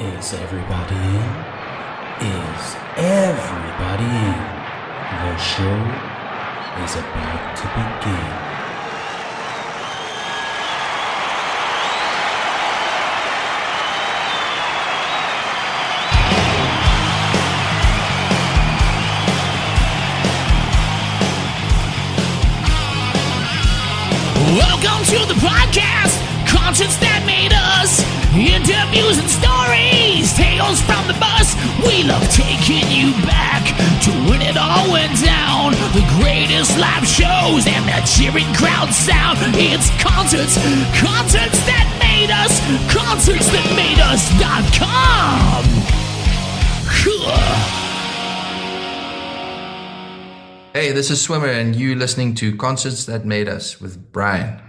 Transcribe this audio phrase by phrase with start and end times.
[0.00, 1.28] Is everybody in?
[2.22, 4.38] Is everybody in?
[5.10, 5.78] The show
[6.84, 8.48] is about to begin.
[24.56, 26.17] Welcome to the podcast,
[26.68, 28.04] concerts that made us,
[28.36, 31.56] interviews and stories, tales from the bus.
[31.80, 33.64] We love taking you back
[34.04, 35.72] to when it all went down.
[35.96, 39.40] The greatest live shows and that cheering crowd sound.
[39.56, 40.60] It's concerts,
[40.92, 42.52] concerts that made us,
[42.92, 45.64] concerts that made us us.com.
[50.76, 54.67] Hey, this is Swimmer, and you listening to Concerts That Made Us with Brian.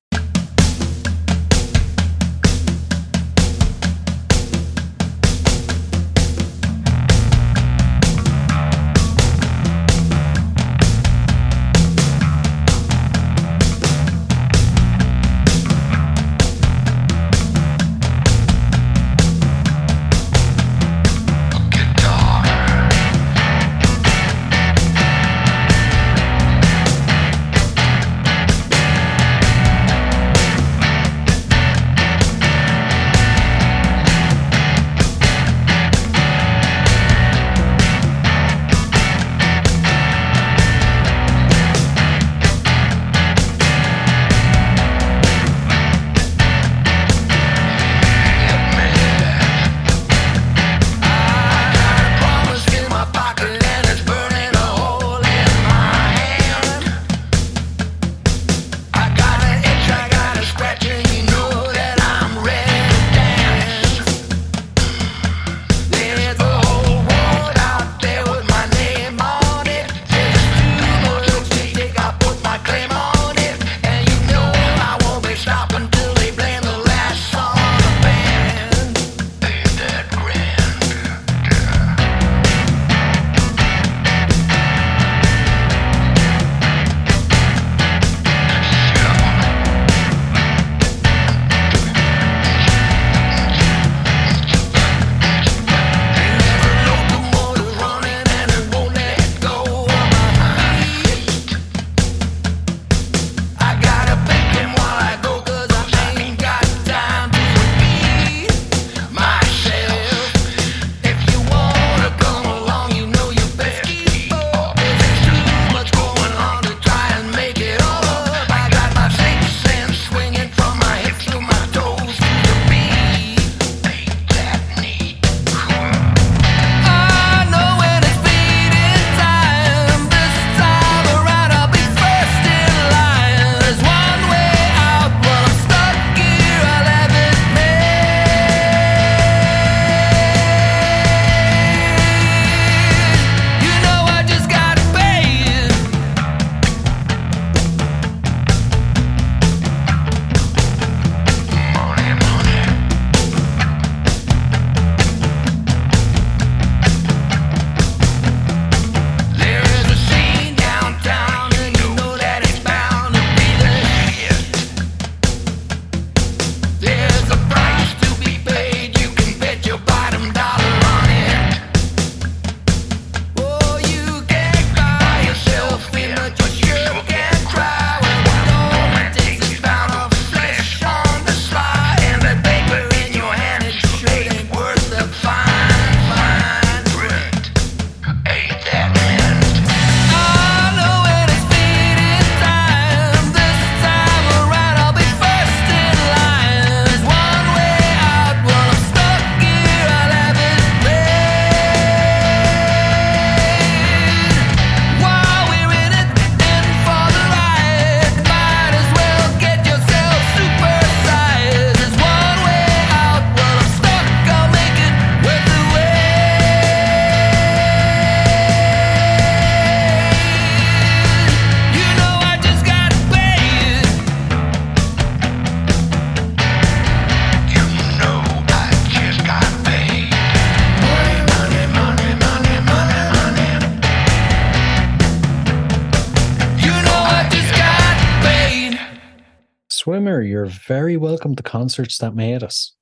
[241.20, 242.78] Welcome to concerts that made us.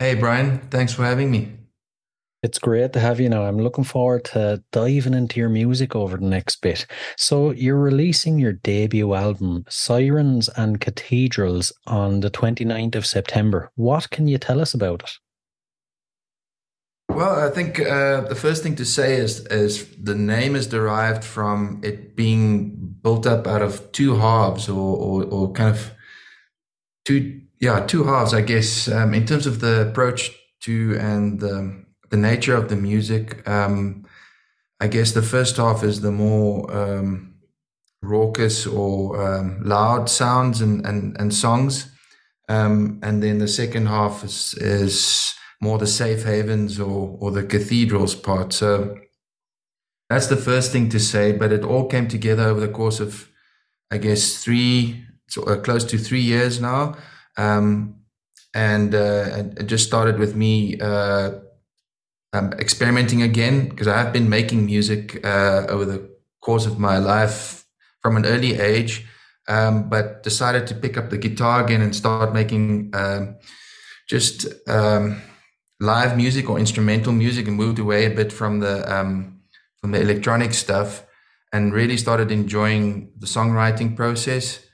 [0.00, 0.58] Hey, Brian.
[0.68, 1.52] Thanks for having me.
[2.42, 3.44] It's great to have you now.
[3.44, 6.86] I'm looking forward to diving into your music over the next bit.
[7.16, 13.70] So, you're releasing your debut album, Sirens and Cathedrals, on the 29th of September.
[13.76, 15.10] What can you tell us about it?
[17.08, 21.22] Well, I think uh, the first thing to say is is the name is derived
[21.22, 25.92] from it being built up out of two halves, or or, or kind of
[27.06, 30.32] two yeah two halves, I guess, um, in terms of the approach
[30.62, 33.48] to and the the nature of the music.
[33.48, 34.04] Um,
[34.80, 37.36] I guess the first half is the more um,
[38.02, 41.90] raucous or um, loud sounds and and, and songs,
[42.48, 47.44] um, and then the second half is is more the safe havens or or the
[47.44, 48.52] cathedrals part.
[48.52, 48.98] So
[50.10, 51.32] that's the first thing to say.
[51.32, 53.30] But it all came together over the course of,
[53.90, 56.96] I guess, three so, uh, close to three years now.
[57.36, 57.96] Um,
[58.54, 61.32] and uh, it just started with me uh,
[62.32, 66.08] um, experimenting again because I have been making music uh, over the
[66.40, 67.66] course of my life
[68.00, 69.06] from an early age,
[69.48, 73.36] um, but decided to pick up the guitar again and start making um,
[74.08, 75.20] just um,
[75.80, 79.40] live music or instrumental music, and moved away a bit from the um,
[79.80, 81.04] from the electronic stuff,
[81.52, 84.65] and really started enjoying the songwriting process.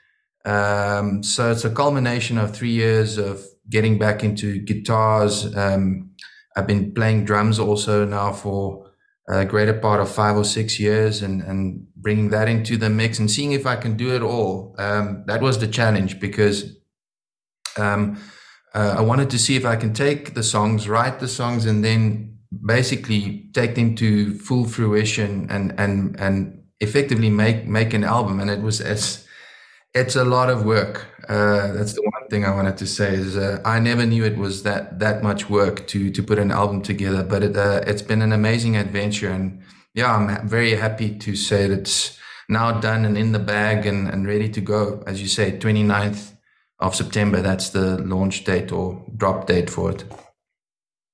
[0.44, 5.54] Um, so it's a culmination of three years of getting back into guitars.
[5.56, 6.10] Um,
[6.56, 8.90] I've been playing drums also now for
[9.28, 13.18] a greater part of five or six years and, and bringing that into the mix
[13.18, 14.74] and seeing if I can do it all.
[14.78, 16.76] Um, that was the challenge because
[17.78, 18.20] um,
[18.74, 21.84] uh, I wanted to see if I can take the songs, write the songs, and
[21.84, 28.40] then basically take them to full fruition and and and effectively make make an album.
[28.40, 29.26] And it was as
[29.94, 31.06] it's a lot of work.
[31.28, 34.36] Uh, that's the one thing I wanted to say is uh, I never knew it
[34.36, 38.02] was that that much work to to put an album together, but it, uh, it's
[38.02, 39.62] been an amazing adventure, and
[39.94, 42.18] yeah, I'm very happy to say that it's
[42.48, 45.02] now done and in the bag and, and ready to go.
[45.06, 46.32] As you say, 29th
[46.80, 50.04] of September, that's the launch date or drop date for it.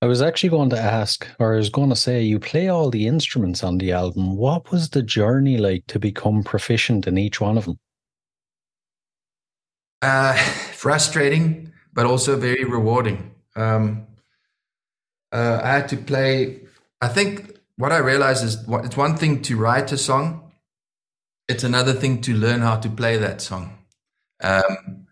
[0.00, 2.88] I was actually going to ask, or I was going to say, you play all
[2.88, 4.36] the instruments on the album.
[4.36, 7.78] What was the journey like to become proficient in each one of them?
[10.00, 10.35] Uh,
[10.73, 13.35] frustrating, but also very rewarding.
[13.56, 14.06] Um,
[15.33, 16.61] uh, I had to play.
[17.00, 20.53] I think what I realized is what, it's one thing to write a song;
[21.49, 23.79] it's another thing to learn how to play that song
[24.43, 25.06] um,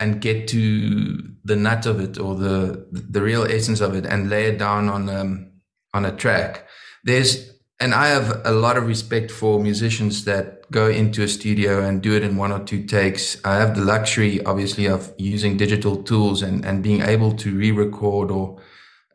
[0.00, 4.30] and get to the nut of it or the the real essence of it and
[4.30, 5.52] lay it down on um,
[5.92, 6.66] on a track.
[7.04, 11.84] There's and I have a lot of respect for musicians that go into a studio
[11.84, 13.36] and do it in one or two takes.
[13.44, 17.70] I have the luxury, obviously, of using digital tools and, and being able to re
[17.70, 18.60] record or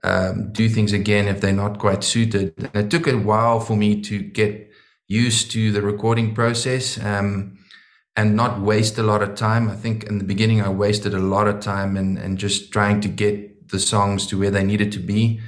[0.03, 2.53] um, do things again if they're not quite suited.
[2.57, 4.71] And it took a while for me to get
[5.07, 7.57] used to the recording process um,
[8.15, 9.69] and not waste a lot of time.
[9.69, 13.01] I think in the beginning, I wasted a lot of time and, and just trying
[13.01, 15.41] to get the songs to where they needed to be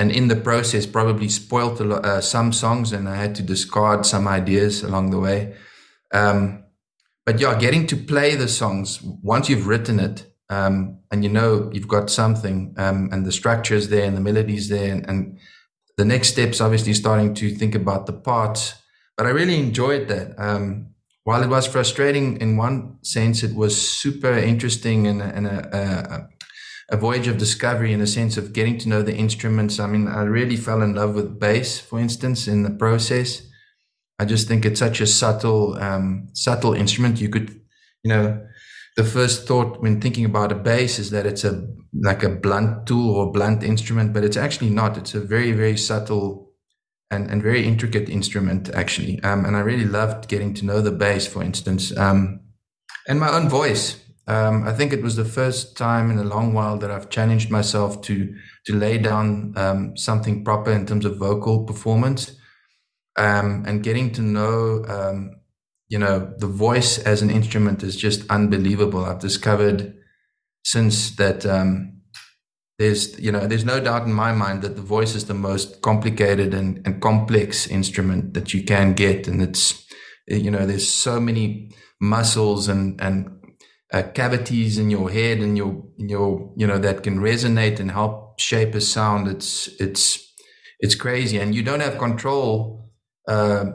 [0.00, 4.26] and in the process probably spoilt uh, some songs and i had to discard some
[4.26, 5.54] ideas along the way.
[6.12, 6.64] Um,
[7.26, 11.70] but yeah getting to play the songs once you've written it um, and you know
[11.72, 15.38] you've got something um, and the structure is there and the melodies there and, and
[15.98, 18.74] the next steps obviously starting to think about the parts.
[19.16, 20.34] But i really enjoyed that.
[20.38, 25.58] Um, while it was frustrating in one sense it was super interesting and, and a,
[25.76, 26.28] a, a
[26.96, 29.78] voyage of discovery in a sense of getting to know the instruments.
[29.78, 33.42] I mean, I really fell in love with bass, for instance, in the process.
[34.18, 37.20] I just think it's such a subtle, um, subtle instrument.
[37.20, 37.60] You could,
[38.02, 38.46] you know,
[38.96, 42.86] the first thought when thinking about a bass is that it's a like a blunt
[42.86, 44.96] tool or blunt instrument, but it's actually not.
[44.96, 46.52] It's a very, very subtle
[47.10, 49.20] and, and very intricate instrument, actually.
[49.22, 52.40] Um, and I really loved getting to know the bass, for instance, um,
[53.08, 53.96] and my own voice.
[54.30, 57.50] Um, I think it was the first time in a long while that I've challenged
[57.50, 58.14] myself to
[58.66, 62.38] to lay down um, something proper in terms of vocal performance,
[63.16, 65.30] um, and getting to know, um,
[65.88, 69.04] you know, the voice as an instrument is just unbelievable.
[69.04, 69.94] I've discovered
[70.62, 72.00] since that um,
[72.78, 75.82] there's, you know, there's no doubt in my mind that the voice is the most
[75.82, 79.84] complicated and, and complex instrument that you can get, and it's,
[80.28, 83.39] you know, there's so many muscles and and
[83.92, 87.90] uh, cavities in your head and your in your you know that can resonate and
[87.90, 89.28] help shape a sound.
[89.28, 90.32] It's it's
[90.78, 91.38] it's crazy.
[91.38, 92.90] And you don't have control
[93.28, 93.66] uh,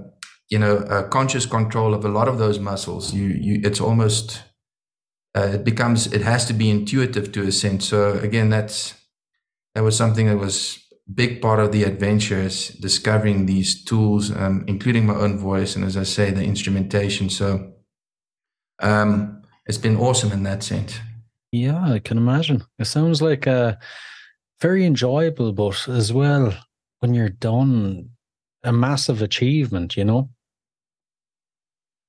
[0.49, 3.13] you know uh, conscious control of a lot of those muscles.
[3.13, 4.43] You you it's almost
[5.35, 7.87] uh, it becomes it has to be intuitive to a sense.
[7.87, 8.93] So again that's
[9.73, 10.79] that was something that was
[11.13, 15.85] big part of the adventure is discovering these tools, um, including my own voice, and
[15.85, 17.29] as I say, the instrumentation.
[17.29, 17.73] So
[18.81, 19.34] um,
[19.65, 20.99] it's been awesome in that sense.
[21.51, 22.63] Yeah, I can imagine.
[22.79, 23.79] It sounds like a
[24.61, 26.53] very enjoyable, but as well,
[26.99, 28.09] when you're done,
[28.63, 29.95] a massive achievement.
[29.95, 30.29] You know.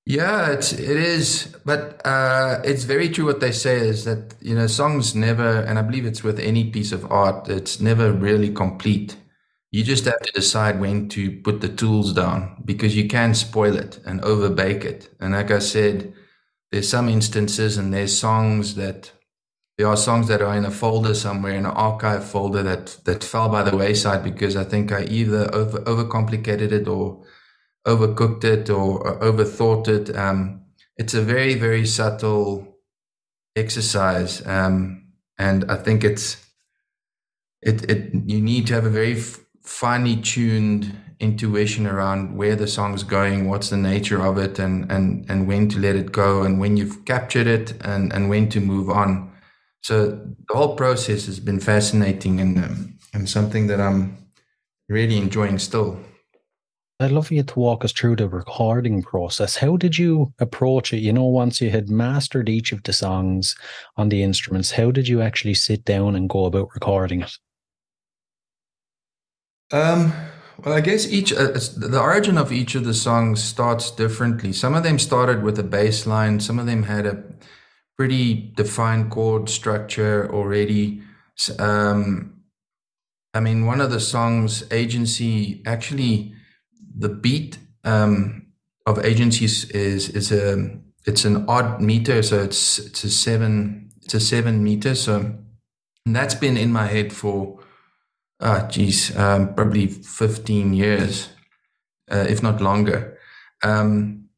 [0.09, 4.55] Yeah, it's it is, but uh, it's very true what they say is that you
[4.55, 8.53] know songs never, and I believe it's with any piece of art, it's never really
[8.53, 9.17] complete.
[9.73, 13.77] You just have to decide when to put the tools down because you can spoil
[13.77, 15.11] it and overbake it.
[15.21, 16.15] And like I said,
[16.77, 19.11] there's some instances and there's songs that
[19.79, 23.25] there are songs that are in a folder somewhere in an archive folder that that
[23.25, 27.25] fell by the wayside because I think I either over overcomplicated it or
[27.87, 30.15] overcooked it or, overthought it.
[30.15, 30.67] Um,
[30.99, 32.77] it's a very, very subtle
[33.55, 34.47] exercise.
[34.47, 36.37] Um, and I think it's,
[37.63, 39.15] it, it, you need to have a very
[39.63, 45.25] finely tuned intuition around where the song's going, what's the nature of it, and, and,
[45.31, 48.61] and when to let it go, and when you've captured it, and, and when to
[48.61, 49.33] move on.
[49.83, 54.17] So the whole process has been fascinating and, um, and something that I'm
[54.89, 55.99] really enjoying still.
[56.99, 59.57] I'd love for you to walk us through the recording process.
[59.57, 61.01] How did you approach it?
[61.01, 63.55] You know, once you had mastered each of the songs
[63.99, 67.33] on the instruments, how did you actually sit down and go about recording it?
[69.73, 70.13] Um,
[70.65, 74.53] well, I guess each uh, the origin of each of the songs starts differently.
[74.53, 76.41] Some of them started with a bass line.
[76.41, 77.23] Some of them had a
[77.97, 81.03] pretty defined chord structure already.
[81.59, 82.43] Um,
[83.35, 86.33] I mean, one of the songs, "Agency," actually
[86.99, 88.47] the beat um,
[88.87, 94.15] of agencies is is a it's an odd meter, so it's it's a seven it's
[94.15, 94.95] a seven meter.
[94.95, 95.37] So
[96.07, 97.59] that's been in my head for
[98.41, 101.31] ah geez, um, probably fifteen years,
[102.11, 103.19] uh, if not longer.
[103.63, 104.29] Um,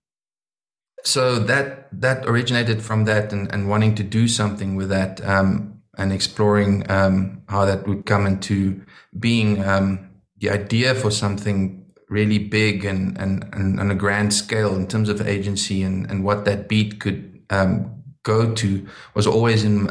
[1.04, 5.80] so that that originated from that and, and wanting to do something with that um,
[5.96, 8.82] and exploring um, how that would come into
[9.18, 9.64] being.
[9.64, 10.04] Um,
[10.40, 15.08] the idea for something really big and, and, and on a grand scale in terms
[15.08, 19.88] of agency and, and what that beat could um, go to was always in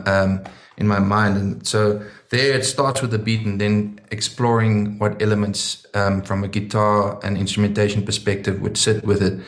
[0.78, 1.38] in my mind.
[1.38, 6.44] And so there it starts with the beat and then exploring what elements um, from
[6.44, 9.40] a guitar and instrumentation perspective would sit with it.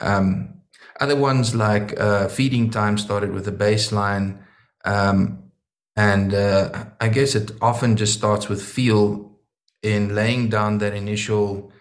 [0.00, 0.60] Um,
[1.00, 4.44] other ones like uh, Feeding Time started with a bass line.
[4.84, 5.50] Um,
[5.96, 9.32] and uh, I guess it often just starts with feel
[9.82, 11.72] in laying down that initial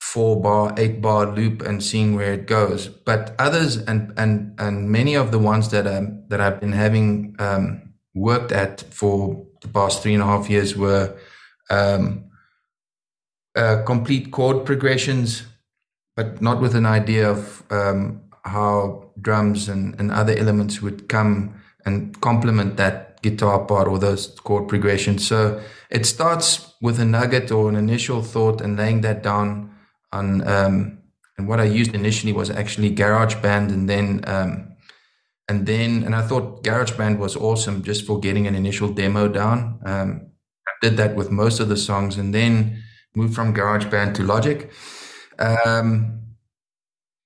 [0.00, 2.88] four bar, eight bar loop and seeing where it goes.
[2.88, 7.36] But others and and and many of the ones that um, that I've been having
[7.38, 11.16] um, worked at for the past three and a half years were
[11.70, 12.30] um,
[13.54, 15.44] uh, complete chord progressions,
[16.14, 21.54] but not with an idea of um, how drums and, and other elements would come
[21.84, 25.26] and complement that guitar part or those chord progressions.
[25.26, 25.60] So
[25.90, 29.74] it starts with a nugget or an initial thought and laying that down
[30.12, 30.98] on um,
[31.38, 34.65] and what I used initially was actually GarageBand, and then um,
[35.48, 39.80] and then and I thought GarageBand was awesome just for getting an initial demo down.
[39.84, 40.30] Um,
[40.66, 42.82] I did that with most of the songs, and then
[43.14, 44.70] moved from GarageBand to Logic.
[45.38, 46.26] Um,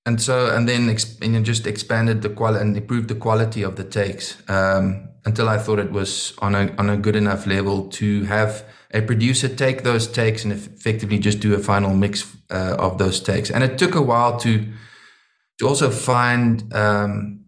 [0.05, 3.75] and so, and then exp- and just expanded the quality and improved the quality of
[3.75, 7.89] the takes um, until I thought it was on a on a good enough level
[7.89, 12.75] to have a producer take those takes and effectively just do a final mix uh,
[12.77, 13.49] of those takes.
[13.51, 14.65] And it took a while to
[15.59, 17.40] to also find um,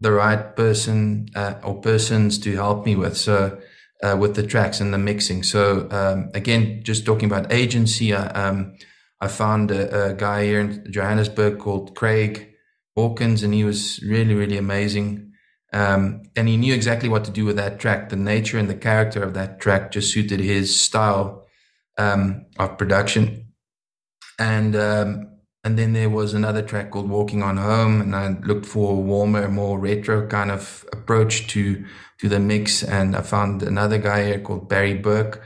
[0.00, 3.58] the right person uh, or persons to help me with so
[4.02, 5.42] uh, with the tracks and the mixing.
[5.42, 8.76] So um, again, just talking about agency, I, um,
[9.20, 12.54] I found a, a, guy here in Johannesburg called Craig
[12.94, 15.32] Hawkins, and he was really really amazing.
[15.72, 18.08] Um, and he knew exactly what to do with that track.
[18.08, 21.46] The nature and the character of that track just suited his style
[21.98, 23.52] um, of production.
[24.38, 28.66] And um, and then there was another track called "Walking on Home," and I looked
[28.66, 31.84] for a warmer, more retro kind of approach to
[32.20, 32.82] to the mix.
[32.82, 35.42] And I found another guy here called Barry Burke.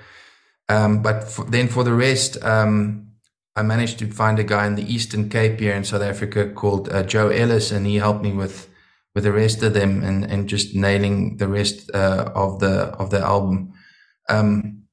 [0.68, 3.08] Um, but for, then for the rest, um,
[3.56, 6.88] I managed to find a guy in the Eastern Cape here in South Africa called
[6.90, 8.68] uh, Joe Ellis, and he helped me with
[9.14, 13.10] with the rest of them and, and just nailing the rest uh, of the of
[13.10, 13.72] the album.
[14.28, 14.84] Um,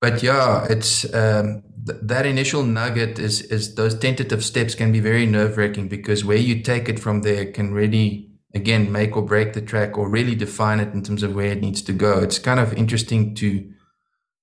[0.00, 5.00] but yeah, it's um, th- that initial nugget is is those tentative steps can be
[5.00, 9.22] very nerve wracking because where you take it from there can really again make or
[9.22, 12.20] break the track or really define it in terms of where it needs to go.
[12.20, 13.70] It's kind of interesting to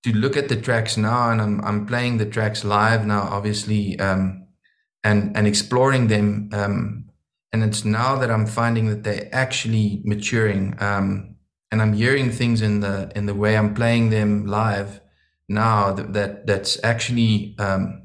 [0.04, 4.00] to look at the tracks now, and I'm I'm playing the tracks live now, obviously,
[4.00, 4.48] um,
[5.04, 6.50] and and exploring them.
[6.54, 7.06] Um,
[7.52, 11.36] and it's now that I'm finding that they're actually maturing, um,
[11.72, 15.02] and I'm hearing things in the in the way I'm playing them live
[15.50, 18.04] now that, that that's actually um,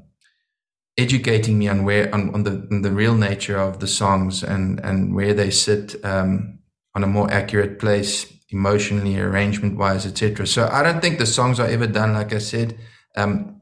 [0.97, 4.79] educating me on where on, on the on the real nature of the songs and
[4.83, 6.59] and where they sit um,
[6.95, 10.47] on a more accurate place emotionally, arrangement wise, etc.
[10.47, 12.13] So I don't think the songs are ever done.
[12.13, 12.77] Like I said,
[13.17, 13.61] um,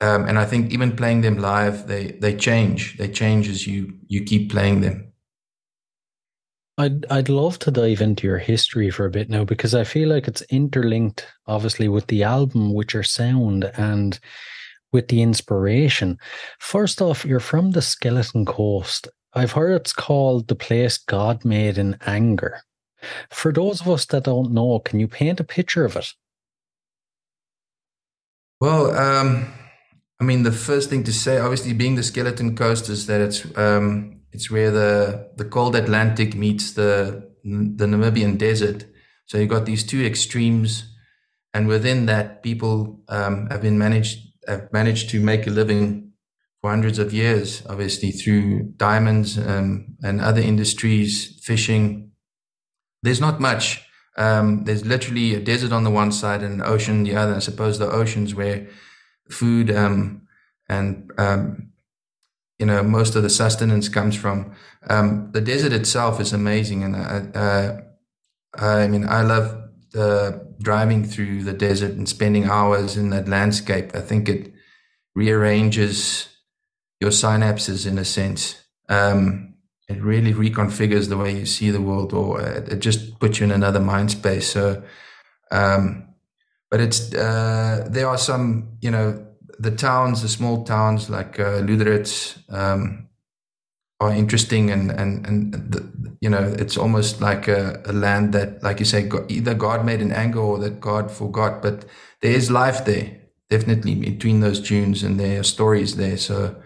[0.00, 2.96] um, and I think even playing them live, they they change.
[2.98, 5.07] They change as you you keep playing them.
[6.78, 10.08] I'd I'd love to dive into your history for a bit now because I feel
[10.08, 14.18] like it's interlinked, obviously, with the album, with your sound, and
[14.92, 16.18] with the inspiration.
[16.60, 19.08] First off, you're from the Skeleton Coast.
[19.34, 22.60] I've heard it's called the place God made in anger.
[23.30, 26.14] For those of us that don't know, can you paint a picture of it?
[28.60, 29.52] Well, um,
[30.20, 33.44] I mean, the first thing to say, obviously, being the Skeleton Coast, is that it's
[33.56, 38.84] um, it's where the the cold Atlantic meets the the Namibian desert.
[39.26, 40.94] So you've got these two extremes,
[41.52, 46.12] and within that, people um, have been managed have managed to make a living
[46.60, 52.08] for hundreds of years, obviously through diamonds um, and other industries, fishing,
[53.02, 53.82] there's not much.
[54.16, 57.36] Um, there's literally a desert on the one side and an ocean the other.
[57.36, 58.66] I suppose the oceans where
[59.30, 60.22] food um,
[60.68, 61.70] and um,
[62.58, 64.54] you know most of the sustenance comes from.
[64.88, 67.80] Um, the desert itself is amazing, and I, uh,
[68.54, 69.68] I mean I love
[70.60, 73.94] driving through the desert and spending hours in that landscape.
[73.94, 74.52] I think it
[75.14, 76.28] rearranges
[77.00, 78.62] your synapses in a sense.
[78.88, 79.54] Um,
[79.88, 83.44] it really reconfigures the way you see the world, or it, it just puts you
[83.44, 84.50] in another mind space.
[84.52, 84.82] So,
[85.50, 86.08] um,
[86.70, 89.26] but it's uh, there are some, you know,
[89.58, 93.08] the towns, the small towns like uh, Lüderitz, um,
[94.00, 98.62] are interesting, and and and the, you know, it's almost like a, a land that,
[98.62, 101.62] like you say, either God made in anger or that God forgot.
[101.62, 101.84] But
[102.20, 103.18] there is life there,
[103.50, 106.16] definitely between those dunes, and there are stories there.
[106.16, 106.56] So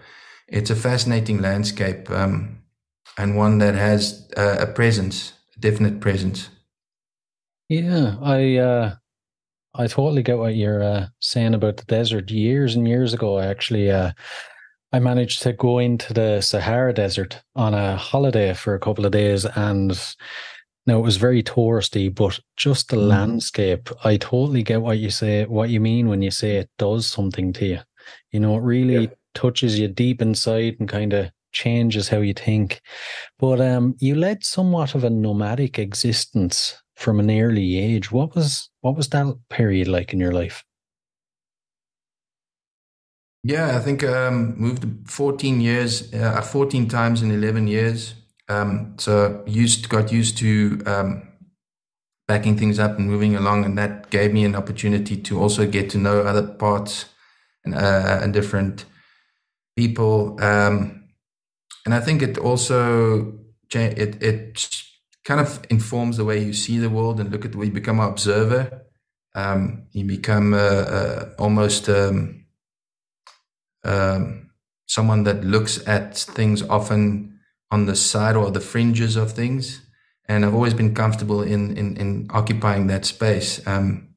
[0.47, 2.09] it's a fascinating landscape.
[2.09, 2.63] Um,
[3.17, 6.49] and one that has uh, a presence, a definite presence.
[7.69, 8.95] Yeah, I uh,
[9.75, 12.29] I totally get what you're uh, saying about the desert.
[12.29, 14.11] Years and years ago, I actually uh,
[14.91, 19.11] I managed to go into the Sahara Desert on a holiday for a couple of
[19.11, 19.91] days, and
[20.85, 23.07] now it was very touristy, but just the mm.
[23.07, 23.89] landscape.
[24.03, 27.51] I totally get what you say, what you mean when you say it does something
[27.53, 27.79] to you.
[28.31, 29.13] You know, it really yeah.
[29.33, 32.79] touches you deep inside and kind of changes how you think.
[33.39, 38.11] But um, you led somewhat of a nomadic existence from an early age.
[38.11, 40.63] What was what was that period like in your life?
[43.43, 48.15] Yeah, I think um, moved 14 years, uh, 14 times in 11 years.
[48.47, 51.27] Um, so used got used to um,
[52.25, 55.89] backing things up and moving along, and that gave me an opportunity to also get
[55.89, 57.05] to know other parts
[57.65, 58.85] and, uh, and different
[59.75, 60.41] people.
[60.41, 61.03] Um,
[61.85, 63.39] and I think it also
[63.73, 64.83] it it
[65.25, 67.71] kind of informs the way you see the world and look at the way you
[67.71, 68.83] become an observer.
[69.35, 70.53] Um, you become
[71.39, 72.45] almost um,
[73.83, 74.51] um,
[74.85, 77.39] someone that looks at things often
[77.71, 79.81] on the side or the fringes of things.
[80.25, 83.65] And I've always been comfortable in in, in occupying that space.
[83.67, 84.09] Um,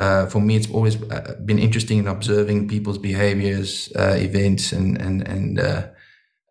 [0.00, 5.00] uh, for me, it's always uh, been interesting in observing people's behaviors, uh, events, and
[5.00, 5.86] and and uh,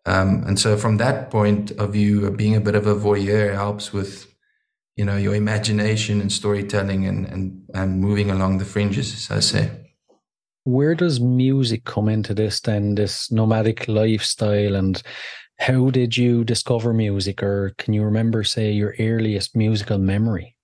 [0.08, 3.92] um, and so from that point of view, being a bit of a voyeur helps
[3.92, 4.26] with,
[4.96, 9.40] you know, your imagination and storytelling and, and, and moving along the fringes, as I
[9.40, 9.70] say.
[10.64, 14.76] Where does music come into this then, this nomadic lifestyle?
[14.76, 15.02] And
[15.58, 17.42] how did you discover music?
[17.42, 20.56] Or can you remember, say, your earliest musical memory?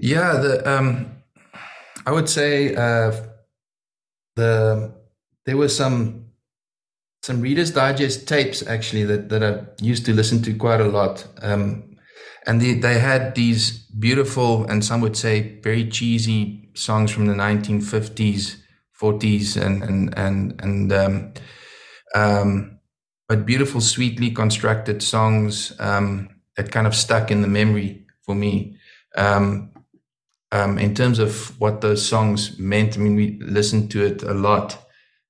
[0.00, 1.22] Yeah, the um,
[2.06, 3.12] I would say uh,
[4.36, 4.94] the
[5.44, 6.27] there was some
[7.22, 11.26] some Reader's Digest tapes actually that, that I used to listen to quite a lot.
[11.42, 11.96] Um,
[12.46, 17.34] and they, they had these beautiful and some would say very cheesy songs from the
[17.34, 18.56] 1950s,
[19.00, 21.32] 40s, and and and and um,
[22.14, 22.78] um,
[23.28, 28.78] but beautiful, sweetly constructed songs um, that kind of stuck in the memory for me.
[29.16, 29.72] Um,
[30.50, 34.32] um, in terms of what those songs meant, I mean, we listened to it a
[34.32, 34.78] lot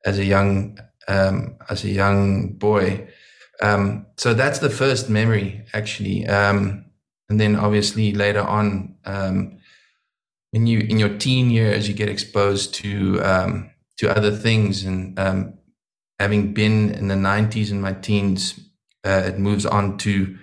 [0.05, 3.09] as a young um, as a young boy.
[3.61, 6.27] Um, so that's the first memory, actually.
[6.27, 6.85] Um,
[7.29, 9.59] and then obviously later on, um,
[10.51, 15.19] when you in your teen years you get exposed to um, to other things and
[15.19, 15.55] um,
[16.19, 18.59] having been in the 90s in my teens
[19.05, 20.37] uh, it moves on to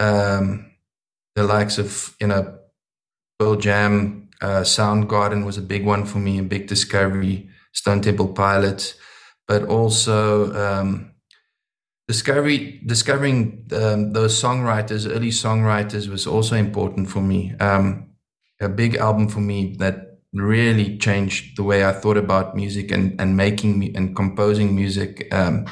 [0.00, 0.70] um,
[1.34, 2.58] the likes of you know
[3.38, 8.28] Pearl Jam uh, Soundgarden was a big one for me a big discovery Stone Temple
[8.28, 8.94] Pilots
[9.46, 11.12] but also um,
[12.08, 18.10] discovery discovering um, those songwriters early songwriters was also important for me um,
[18.60, 23.18] a big album for me that really changed the way I thought about music and,
[23.20, 25.66] and making and composing music, um,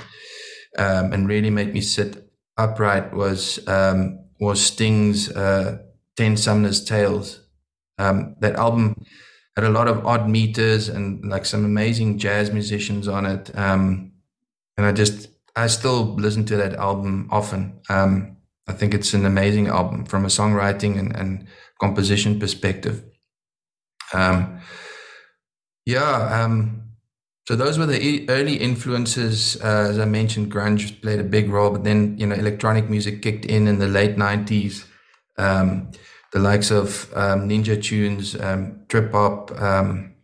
[0.78, 5.78] um, and really made me sit upright was um, was Sting's uh,
[6.16, 7.40] Ten Sumner's Tales.
[7.98, 8.96] Um, that album
[9.56, 14.12] had a lot of odd meters and like some amazing jazz musicians on it, um,
[14.76, 17.80] and I just I still listen to that album often.
[17.90, 18.36] Um,
[18.68, 21.46] I think it's an amazing album from a songwriting and, and
[21.80, 23.04] composition perspective.
[24.14, 24.60] Um,
[25.84, 26.82] yeah, um,
[27.48, 29.60] so those were the early influences.
[29.60, 33.20] Uh, as I mentioned, grunge played a big role, but then you know electronic music
[33.20, 34.84] kicked in in the late '90s.
[36.32, 40.14] The likes of um, Ninja Tunes, um, trip hop, um,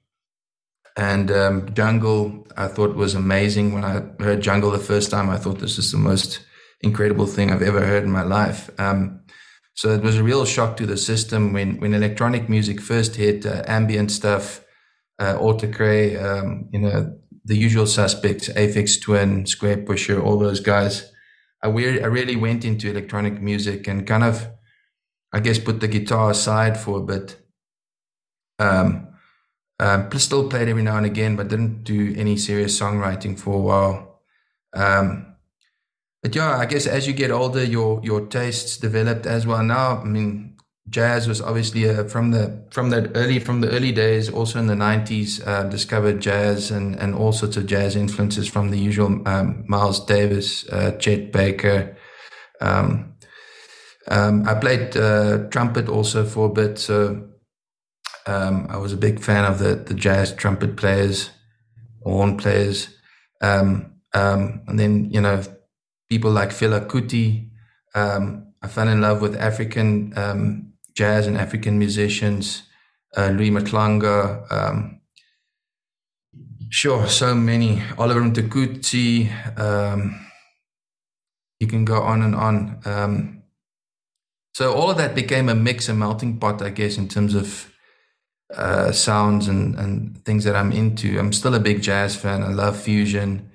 [0.96, 2.46] and um, jungle.
[2.56, 5.30] I thought was amazing when I heard jungle the first time.
[5.30, 6.40] I thought this is the most
[6.80, 8.70] incredible thing I've ever heard in my life.
[8.78, 9.20] Um,
[9.74, 13.46] so it was a real shock to the system when when electronic music first hit,
[13.46, 14.64] uh, ambient stuff,
[15.18, 21.12] uh, Autechre, um, you know, the usual suspects, Aphex Twin, Squarepusher, all those guys.
[21.62, 24.48] I, I really went into electronic music and kind of,
[25.32, 27.36] I guess, put the guitar aside for a bit.
[28.58, 29.08] Um,
[29.80, 33.60] um, still played every now and again, but didn't do any serious songwriting for a
[33.60, 34.20] while.
[34.74, 35.36] Um,
[36.22, 39.62] but yeah, I guess as you get older, your your tastes developed as well.
[39.62, 40.56] Now, I mean,
[40.88, 44.28] jazz was obviously uh, from the from that early from the early days.
[44.28, 48.70] Also in the nineties, uh, discovered jazz and and all sorts of jazz influences from
[48.70, 51.96] the usual um, Miles Davis, uh, Chet Baker.
[52.60, 53.14] Um,
[54.10, 57.28] um, I played uh, trumpet also for a bit, so
[58.26, 61.30] um, I was a big fan of the the jazz trumpet players,
[62.02, 62.88] horn players,
[63.40, 65.42] um, um, and then you know
[66.08, 67.50] people like Fela Kuti.
[67.94, 72.62] Um, I fell in love with African um, jazz and African musicians,
[73.16, 74.98] uh, Louis Mhlanga.
[76.70, 77.82] Sure, so many.
[77.96, 79.30] Oliver Mtukudzi.
[79.58, 80.20] Um,
[81.60, 82.78] you can go on and on.
[82.84, 83.37] Um,
[84.58, 87.72] so all of that became a mix, a melting pot, I guess, in terms of
[88.52, 91.16] uh, sounds and, and things that I'm into.
[91.16, 92.42] I'm still a big jazz fan.
[92.42, 93.52] I love fusion.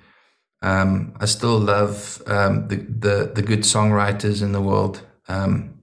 [0.62, 5.02] Um, I still love um, the, the, the good songwriters in the world.
[5.28, 5.82] Um,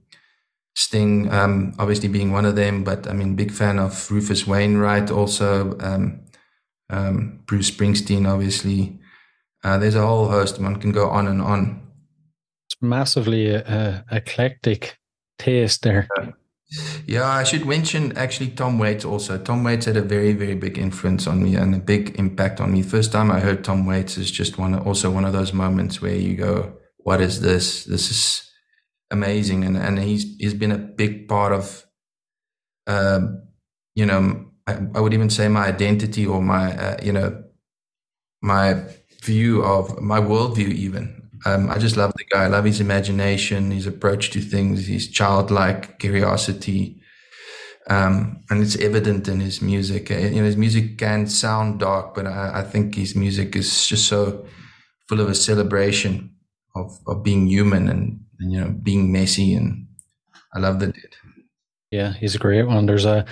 [0.74, 5.12] Sting, um, obviously being one of them, but I mean, big fan of Rufus Wainwright,
[5.12, 6.22] also um,
[6.90, 8.98] um, Bruce Springsteen, obviously.
[9.62, 10.58] Uh, there's a whole host.
[10.58, 11.80] One can go on and on.
[12.66, 14.98] It's massively uh, eclectic
[15.42, 16.08] taste there.
[17.06, 19.36] Yeah, I should mention actually Tom Waits also.
[19.36, 22.72] Tom Waits had a very, very big influence on me and a big impact on
[22.72, 22.82] me.
[22.82, 26.14] First time I heard Tom Waits is just one, also one of those moments where
[26.14, 27.84] you go, "What is this?
[27.84, 28.50] This is
[29.10, 31.84] amazing!" And and he's he's been a big part of,
[32.86, 33.42] um,
[33.94, 37.42] you know, I, I, would even say my identity or my, uh, you know,
[38.40, 38.82] my
[39.22, 42.44] view of my worldview even um, I just love the guy.
[42.44, 47.00] I love his imagination, his approach to things, his childlike curiosity.
[47.88, 50.10] Um, and it's evident in his music.
[50.10, 53.86] Uh, you know, his music can sound dark, but I, I, think his music is
[53.88, 54.46] just so
[55.08, 56.36] full of a celebration
[56.76, 59.54] of, of being human and, and, you know, being messy.
[59.54, 59.88] And
[60.54, 60.94] I love that.
[61.90, 62.86] Yeah, he's a great one.
[62.86, 63.26] There's a,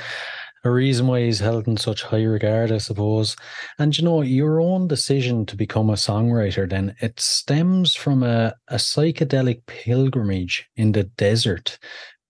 [0.65, 3.35] a reason why he's held in such high regard, I suppose.
[3.79, 8.55] And you know, your own decision to become a songwriter, then it stems from a,
[8.69, 11.79] a psychedelic pilgrimage in the desert.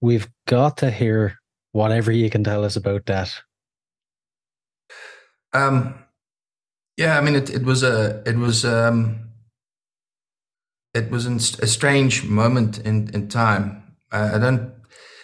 [0.00, 1.38] We've got to hear
[1.72, 3.34] whatever you can tell us about that.
[5.52, 5.94] Um,
[6.96, 9.30] yeah, I mean, it, it was a, it was, um,
[10.94, 13.82] it was a strange moment in, in time.
[14.12, 14.72] I, I don't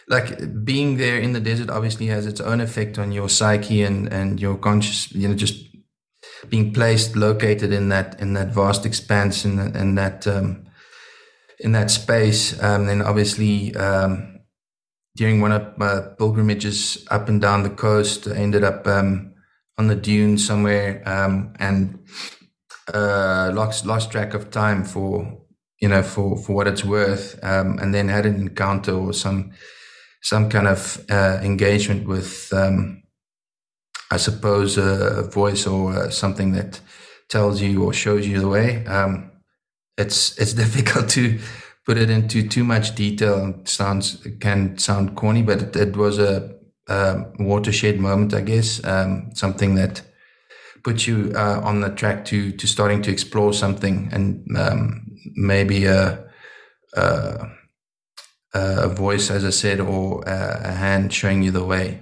[0.09, 4.13] like being there in the desert obviously has its own effect on your psyche and
[4.13, 5.65] and your conscious you know just
[6.49, 10.65] being placed located in that in that vast expanse in, in that um,
[11.59, 12.61] in that space.
[12.63, 14.41] Um, then obviously um,
[15.17, 19.35] during one of my pilgrimages up and down the coast I ended up um,
[19.79, 21.99] on the dunes somewhere um, and
[22.93, 25.43] uh, lost lost track of time for
[25.81, 27.43] you know for for what it's worth.
[27.43, 29.53] Um, and then had an encounter or some
[30.27, 33.03] some kind of uh, engagement with um,
[34.11, 36.81] I suppose, a, voice or uh, something that
[37.29, 38.87] tells you or shows you the way.
[38.87, 39.31] Um,
[39.99, 41.39] it's it's difficult to
[41.85, 43.55] put it into too much detail.
[43.61, 46.57] It sounds it can sound corny, but it, it was a,
[46.89, 48.85] a, watershed moment, I guess.
[48.85, 50.03] Um, something that
[50.85, 55.87] put you uh, on the track to to starting to explore something and um, maybe
[55.87, 56.25] a,
[56.95, 57.49] a,
[58.57, 62.01] a voice, as I said, or a, hand showing you the way.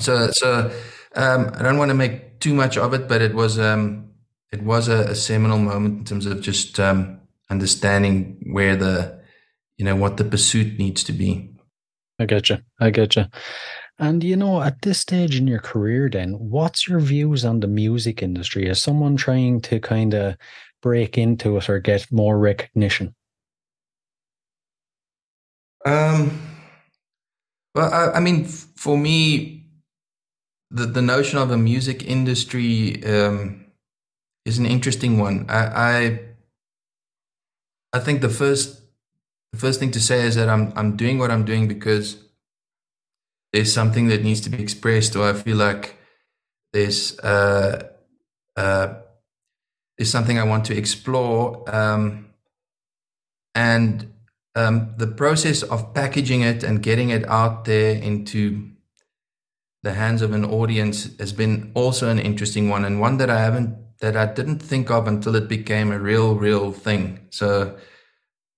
[0.00, 0.70] So so
[1.14, 4.10] um, I don't want to make too much of it, but it was um,
[4.52, 9.20] it was a, a, seminal moment in terms of just um, understanding where the
[9.76, 11.54] you know what the pursuit needs to be.
[12.18, 12.58] I get you.
[12.80, 13.26] I get you.
[13.98, 17.66] And you know, at this stage in your career, then, what's your views on the
[17.66, 20.36] music industry as someone trying to kind of
[20.82, 23.14] break into it or get more recognition?
[25.88, 26.38] Um,
[27.74, 29.64] well, I, I mean, for me,
[30.70, 33.64] the the notion of a music industry um,
[34.44, 35.46] is an interesting one.
[35.48, 36.20] I, I
[37.94, 38.82] I think the first
[39.52, 42.18] the first thing to say is that I'm I'm doing what I'm doing because
[43.54, 45.96] there's something that needs to be expressed, or I feel like
[46.74, 47.88] there's uh,
[48.56, 48.94] uh,
[49.96, 52.28] there's something I want to explore, um,
[53.54, 54.12] and
[54.58, 58.72] um, the process of packaging it and getting it out there into
[59.82, 63.38] the hands of an audience has been also an interesting one, and one that I
[63.38, 67.26] haven't that I didn't think of until it became a real, real thing.
[67.30, 67.76] So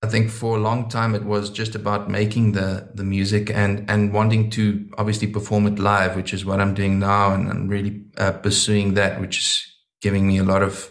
[0.03, 3.85] I think for a long time it was just about making the the music and
[3.91, 7.69] and wanting to obviously perform it live, which is what I'm doing now, and I'm
[7.69, 9.67] really uh, pursuing that, which is
[10.01, 10.91] giving me a lot of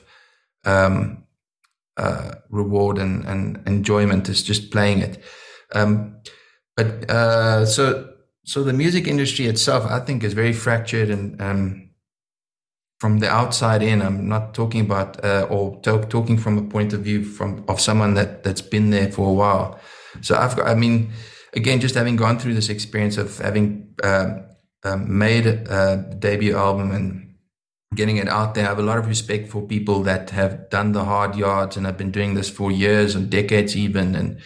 [0.66, 1.24] um,
[2.00, 4.30] uh, reward and, and enjoyment.
[4.30, 5.24] Is just playing it.
[5.76, 6.22] Um,
[6.76, 8.14] but uh, so
[8.46, 11.90] so the music industry itself, I think, is very fractured and um,
[13.00, 14.02] from the outside in.
[14.02, 17.80] I'm not talking about uh, or talk, talking from a point of view from of
[17.80, 19.80] someone that that's been there for a while.
[20.22, 21.12] So I've got, I mean,
[21.54, 24.46] again, just having gone through this experience of having um,
[24.84, 27.29] um, made a debut album and
[27.96, 30.92] getting it out there, I have a lot of respect for people that have done
[30.92, 34.40] the hard yards and have been doing this for years and decades even and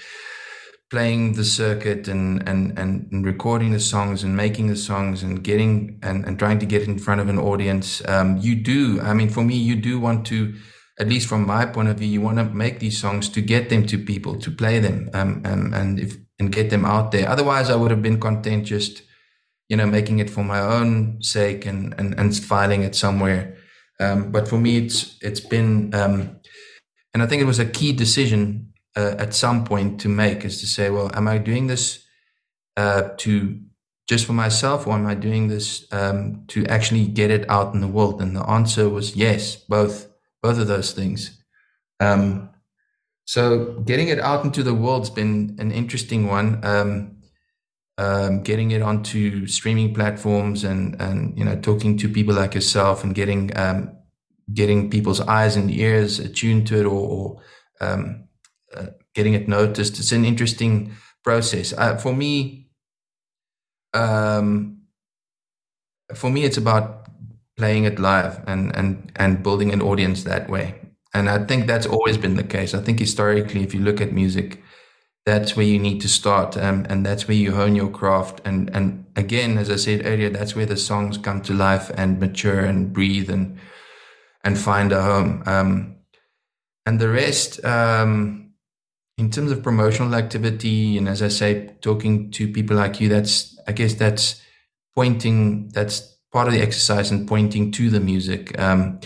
[0.89, 5.99] playing the circuit and, and, and recording the songs and making the songs and getting
[6.03, 9.01] and, and trying to get in front of an audience, um, you do.
[9.01, 10.53] I mean, for me, you do want to,
[10.99, 13.69] at least from my point of view, you want to make these songs to get
[13.69, 17.27] them to people, to play them, um, and, and if and get them out there.
[17.29, 19.03] Otherwise, I would have been content just,
[19.73, 23.57] you know, making it for my own sake and and, and filing it somewhere.
[23.99, 26.39] Um, but for me, it's it's been, um,
[27.11, 30.61] and I think it was a key decision uh, at some point to make is
[30.61, 32.05] to say, well, am I doing this
[32.77, 33.59] uh, to
[34.07, 37.81] just for myself, or am I doing this um, to actually get it out in
[37.81, 38.21] the world?
[38.21, 40.07] And the answer was yes, both
[40.43, 41.43] both of those things.
[41.99, 42.51] Um,
[43.25, 46.63] so getting it out into the world's been an interesting one.
[47.99, 53.03] Um, getting it onto streaming platforms and and you know talking to people like yourself
[53.03, 53.95] and getting um,
[54.51, 57.41] getting people's eyes and ears attuned to it or, or
[57.81, 58.27] um,
[58.75, 59.99] uh, getting it noticed.
[59.99, 61.71] It's an interesting process.
[61.73, 62.69] Uh, for me,
[63.93, 64.81] um,
[66.13, 67.07] for me, it's about
[67.57, 70.75] playing it live and and and building an audience that way.
[71.13, 72.73] And I think that's always been the case.
[72.73, 74.62] I think historically, if you look at music,
[75.25, 78.41] that's where you need to start, um, and that's where you hone your craft.
[78.45, 82.19] And and again, as I said earlier, that's where the songs come to life and
[82.19, 83.59] mature and breathe and
[84.43, 85.43] and find a home.
[85.45, 85.95] Um,
[86.85, 88.43] and the rest, um,
[89.17, 93.57] in terms of promotional activity and as i say talking to people like you that's
[93.67, 94.41] i guess that's
[94.95, 98.99] pointing that's part of the exercise and pointing to the music um,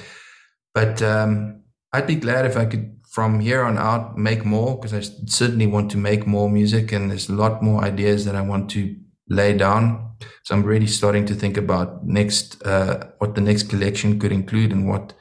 [0.73, 1.61] but um,
[1.93, 5.65] i'd be glad if i could from here on out make more because i certainly
[5.65, 8.95] want to make more music and there's a lot more ideas that i want to
[9.27, 10.11] lay down
[10.43, 14.71] so i'm really starting to think about next uh, what the next collection could include
[14.71, 15.15] and what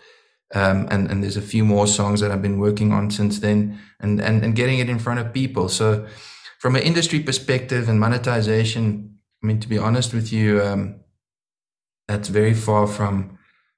[0.55, 3.81] um, and and there's a few more songs that I've been working on since then,
[3.99, 5.69] and and and getting it in front of people.
[5.69, 6.07] So,
[6.61, 11.01] from an industry perspective and monetization, I mean, to be honest with you, um,
[12.07, 13.36] that's very far from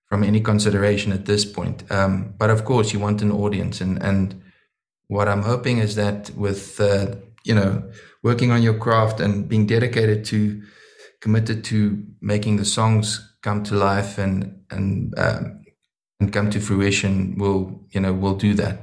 [0.09, 1.91] from any consideration at this point.
[1.91, 4.43] Um, but of course, you want an audience, and and
[5.09, 7.91] what I'm hoping is that with uh, you know
[8.23, 10.63] working on your craft and being dedicated to
[11.21, 15.63] committed to making the songs come to life and and um,
[16.21, 18.81] and come to fruition will you know will do that.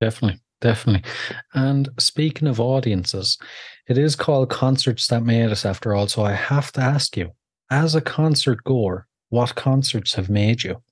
[0.00, 0.40] Definitely.
[0.62, 1.08] Definitely.
[1.52, 3.38] And speaking of audiences
[3.86, 6.08] it is called concerts that made us after all.
[6.08, 7.32] So i have to ask you
[7.70, 10.82] as a concert goer what concerts have made you?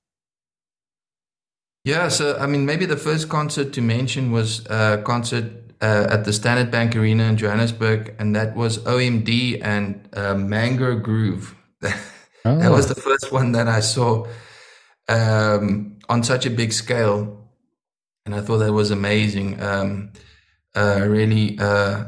[1.83, 5.45] Yeah, so I mean, maybe the first concert to mention was a concert
[5.81, 10.97] uh, at the Standard Bank Arena in Johannesburg, and that was OMD and uh, Mango
[10.97, 11.55] Groove.
[11.83, 11.93] Oh.
[12.43, 14.25] that was the first one that I saw
[15.07, 17.49] um, on such a big scale,
[18.25, 19.61] and I thought that was amazing.
[19.61, 20.13] Um,
[20.75, 22.05] uh, really, uh,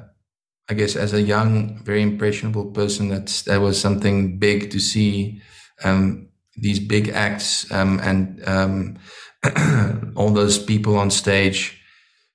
[0.70, 5.42] I guess, as a young, very impressionable person, that's that was something big to see
[5.84, 8.98] um, these big acts um, and um,
[10.16, 11.82] all those people on stage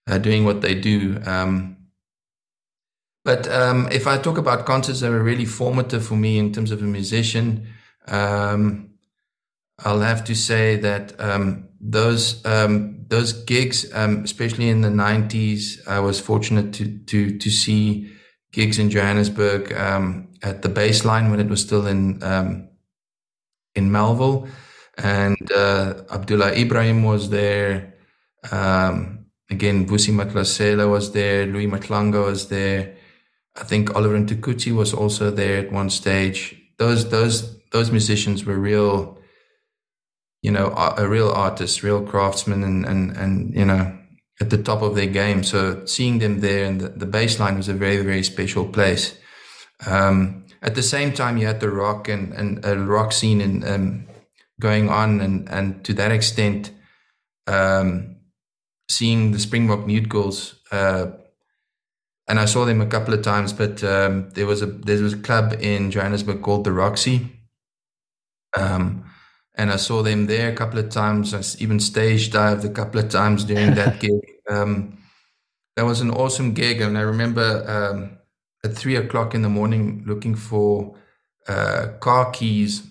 [0.06, 1.20] uh, doing what they do.
[1.26, 1.76] Um,
[3.24, 6.70] but um, if I talk about concerts that were really formative for me in terms
[6.70, 7.68] of a musician,
[8.08, 8.90] um,
[9.84, 15.86] I'll have to say that um, those um, those gigs, um, especially in the '90s,
[15.86, 18.12] I was fortunate to to to see
[18.52, 22.22] gigs in Johannesburg um, at the Baseline when it was still in
[23.74, 24.48] in Melville
[24.98, 27.94] and uh, Abdullah Ibrahim was there.
[28.50, 31.46] Um, again, Vusi Mahlasela was there.
[31.46, 32.96] Louis Mhlanga was there.
[33.56, 36.56] I think Oliver Mtukudzi was also there at one stage.
[36.78, 39.18] Those those those musicians were real,
[40.42, 43.96] you know, a, real artist, real craftsmen, and and and you know,
[44.40, 45.42] at the top of their game.
[45.42, 49.16] So seeing them there and the, the Baseline was a very very special place.
[49.86, 53.64] Um, at the same time, you had the rock and and a rock scene in
[53.64, 54.06] um,
[54.60, 56.70] going on, and and to that extent,
[57.46, 58.16] um,
[58.88, 61.06] seeing the Springbok Nude Girls, uh,
[62.28, 63.52] and I saw them a couple of times.
[63.52, 67.32] But um, there was a there was a club in Johannesburg called the Roxy,
[68.56, 69.04] um,
[69.56, 71.34] and I saw them there a couple of times.
[71.34, 74.20] I even stage dived a couple of times during that gig.
[74.48, 74.98] Um,
[75.76, 78.18] that was an awesome gig, and I remember um,
[78.64, 80.96] at three o'clock in the morning looking for
[81.48, 82.86] uh, car keys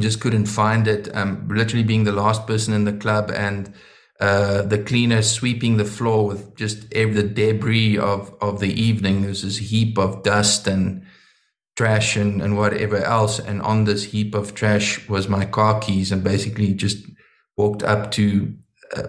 [0.00, 1.14] just couldn't find it.
[1.14, 3.72] Um, literally being the last person in the club and
[4.20, 9.22] uh, the cleaner sweeping the floor with just every, the debris of, of the evening.
[9.22, 11.04] There's this heap of dust and
[11.76, 13.38] trash and, and whatever else.
[13.38, 17.06] And on this heap of trash was my car keys and basically just
[17.56, 18.54] walked up to,
[18.96, 19.02] uh,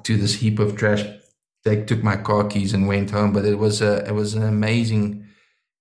[0.02, 1.04] to this heap of trash.
[1.64, 4.44] They took my car keys and went home, but it was a, it was an
[4.44, 5.25] amazing,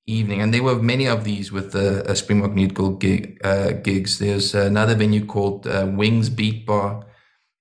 [0.08, 4.20] evening, and there were many of these with the uh, Springbok Girl gig, uh, gigs.
[4.20, 7.06] There's another venue called uh, Wings Beat Bar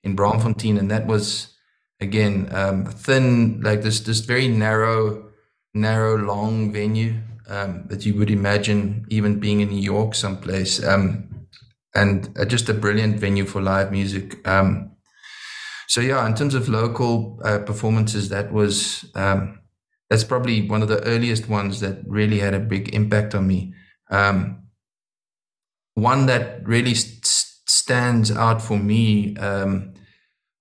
[0.02, 1.54] in Braamfontein, and that was
[2.00, 5.30] again um, thin, like this this very narrow,
[5.72, 7.14] narrow, long venue
[7.48, 11.46] um, that you would imagine even being in New York someplace, um,
[11.94, 14.46] and uh, just a brilliant venue for live music.
[14.46, 14.92] Um,
[15.86, 19.60] so yeah, in terms of local uh, performances, that was um,
[20.10, 23.74] that's probably one of the earliest ones that really had a big impact on me.
[24.10, 24.64] Um,
[25.94, 27.24] one that really st-
[27.66, 29.94] stands out for me um,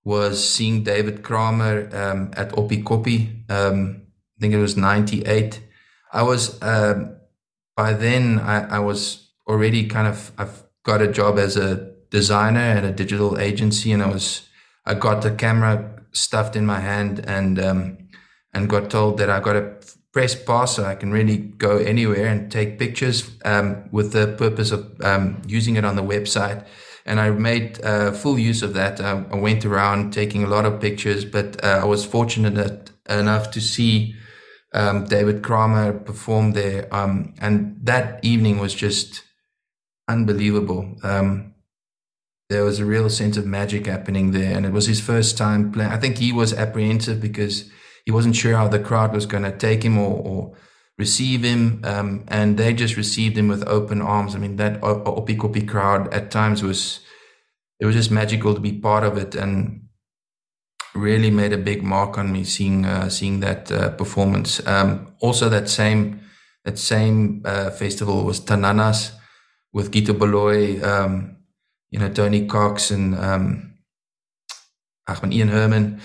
[0.04, 3.50] was seeing David Kramer um, at Oppikoppi.
[3.50, 4.02] Um,
[4.36, 5.60] I think it was 98.
[6.12, 7.16] I was, um,
[7.76, 12.60] by then, I, I, was already kind of, I've got a job as a designer
[12.60, 14.48] at a digital agency and I was,
[14.86, 17.98] I got the camera stuffed in my hand and, um,
[18.54, 19.74] and got told that I got to
[20.12, 24.70] press pass so I can really go anywhere and take pictures um, with the purpose
[24.70, 26.64] of um, using it on the website.
[27.04, 29.00] And I made uh, full use of that.
[29.00, 33.50] I, I, went around taking a lot of pictures, but uh, I was fortunate enough
[33.50, 34.14] to see
[34.72, 36.88] um, David Kramer perform there.
[36.94, 39.22] Um, and that evening was just
[40.08, 40.96] unbelievable.
[41.02, 41.54] Um,
[42.48, 44.56] there was a real sense of magic happening there.
[44.56, 45.90] And it was his first time playing.
[45.90, 47.70] I think he was apprehensive because
[48.04, 50.56] he wasn't sure how the crowd was going to take him or, or
[50.98, 51.80] receive him.
[51.84, 54.34] Um, and they just received him with open arms.
[54.34, 57.00] I mean, that Oppikoppi crowd at times was,
[57.80, 59.88] it was just magical to be part of it and
[60.94, 64.64] really made a big mark on me seeing, uh, seeing that uh, performance.
[64.66, 66.20] Um, also that same,
[66.64, 69.12] that same uh, festival was Tananas
[69.72, 71.36] with Gito Baloi, um,
[71.90, 73.70] you know, Tony Cox and, um,
[75.30, 76.00] Ian Herman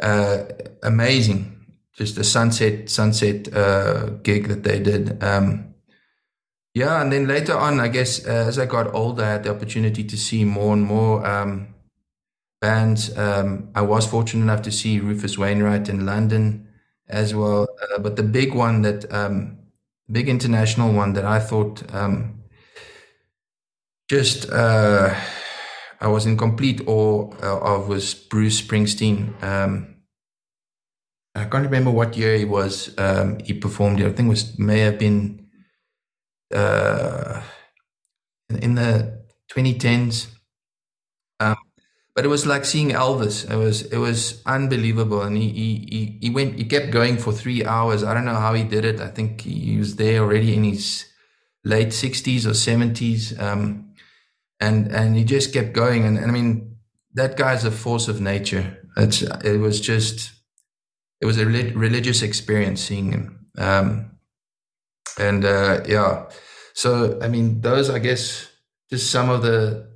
[0.00, 0.44] uh,
[0.82, 1.56] amazing.
[1.96, 5.22] Just a sunset sunset uh, gig that they did.
[5.22, 5.74] Um,
[6.74, 9.50] yeah, and then later on, I guess uh, as I got older, I had the
[9.50, 11.74] opportunity to see more and more um,
[12.60, 13.16] bands.
[13.18, 16.68] Um, I was fortunate enough to see Rufus Wainwright in London
[17.08, 17.66] as well.
[17.82, 19.58] Uh, but the big one that, um,
[20.10, 22.42] big international one that I thought um,
[24.08, 25.14] just uh,
[26.00, 29.40] I was in complete awe uh, of was Bruce Springsteen.
[29.42, 29.96] Um,
[31.34, 32.94] I can't remember what year he was.
[32.98, 34.00] Um, he performed.
[34.00, 35.46] I think it was may have been
[36.52, 37.42] uh,
[38.48, 40.28] in the 2010s.
[41.38, 41.56] Um,
[42.14, 43.50] but it was like seeing Elvis.
[43.50, 47.64] It was it was unbelievable, and he, he he went he kept going for three
[47.64, 48.02] hours.
[48.02, 49.00] I don't know how he did it.
[49.00, 51.06] I think he was there already in his
[51.64, 53.89] late 60s or 70s, um,
[54.60, 56.04] and and he just kept going.
[56.04, 56.76] And, and I mean,
[57.14, 58.78] that guy's a force of nature.
[58.96, 60.32] It's it was just
[61.20, 63.46] it was a religious experience seeing him.
[63.58, 64.10] Um,
[65.18, 66.26] and uh, yeah,
[66.74, 68.48] so I mean, those I guess
[68.90, 69.88] just some of the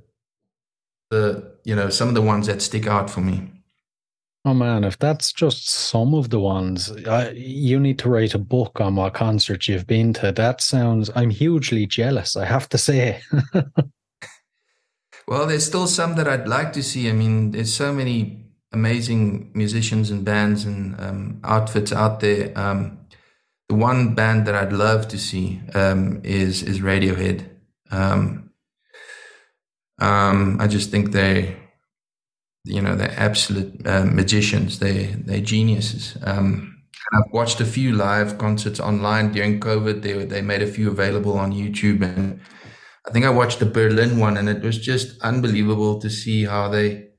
[1.09, 3.51] the you know some of the ones that stick out for me.
[4.47, 8.39] Oh man, if that's just some of the ones, uh, you need to write a
[8.39, 10.31] book on what concerts you've been to.
[10.31, 13.21] That sounds, I'm hugely jealous, I have to say.
[15.27, 17.09] well, there's still some that I'd like to see.
[17.09, 22.51] I mean, there's so many amazing musicians and bands and um, outfits out there.
[22.55, 22.99] Um,
[23.69, 27.49] the one band that I'd love to see um, is is Radiohead.
[27.89, 28.51] Um,
[29.99, 31.57] um, I just think they,
[32.63, 34.79] you know, they're absolute uh, magicians.
[34.79, 36.17] They they're geniuses.
[36.23, 40.01] Um, I've watched a few live concerts online during COVID.
[40.01, 42.39] They they made a few available on YouTube, and
[43.07, 46.69] I think I watched the Berlin one, and it was just unbelievable to see how
[46.69, 47.09] they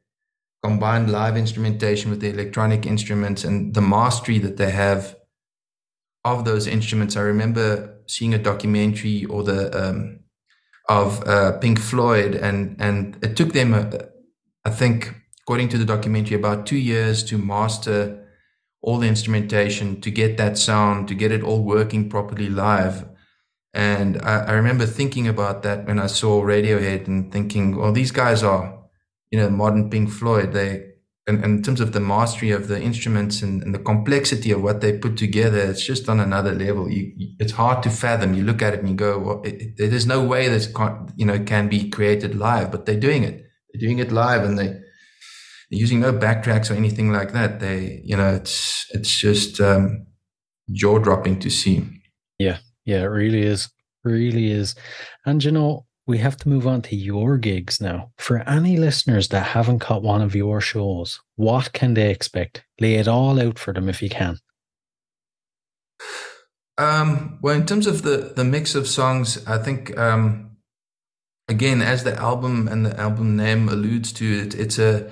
[0.63, 5.17] combined live instrumentation with the electronic instruments and the mastery that they have
[6.25, 7.17] of those instruments.
[7.17, 10.21] I remember seeing a documentary or the um,
[10.89, 13.91] of uh, Pink Floyd, and and it took them, uh,
[14.65, 18.25] I think, according to the documentary, about two years to master
[18.83, 23.05] all the instrumentation to get that sound, to get it all working properly live.
[23.77, 28.11] And I, I remember thinking about that when I saw Radiohead and thinking, well, these
[28.11, 28.79] guys are,
[29.31, 30.55] you know, modern Pink Floyd.
[30.55, 30.87] They
[31.27, 34.81] and, in terms of the mastery of the instruments and, and, the complexity of what
[34.81, 36.89] they put together, it's just on another level.
[36.89, 38.33] You, it's hard to fathom.
[38.33, 41.13] You look at it and you go, well, it, it, there's no way this can,
[41.17, 43.45] you know can be created live, but they're doing it.
[43.73, 44.81] They're doing it live, and they, are
[45.69, 47.61] using no backtracks or anything like that.
[47.61, 50.07] They, you know, it's it's just um,
[50.73, 51.85] jaw dropping to see.
[52.39, 53.69] Yeah, yeah, it really is,
[54.05, 54.75] really is.
[55.27, 58.13] And you know, we have to move on to your gigs now.
[58.17, 62.65] For any listeners that haven't caught one of your shows, what can they expect?
[62.81, 64.39] Lay it all out for them if you can.
[66.79, 70.57] Um, well, in terms of the the mix of songs, I think um,
[71.49, 75.11] again, as the album and the album name alludes to, it, it's a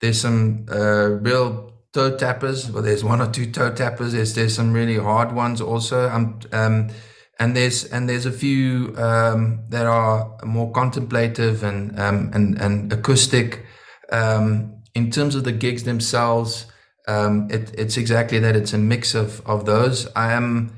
[0.00, 2.70] there's some uh, real toe tappers.
[2.70, 4.12] Well, there's one or two toe tappers.
[4.12, 6.10] There's there's some really hard ones also.
[6.10, 6.90] Um, um
[7.38, 12.92] and there's and there's a few um, that are more contemplative and um, and and
[12.92, 13.64] acoustic.
[14.12, 16.66] Um, in terms of the gigs themselves,
[17.08, 18.54] um, it, it's exactly that.
[18.54, 20.06] It's a mix of of those.
[20.14, 20.72] I am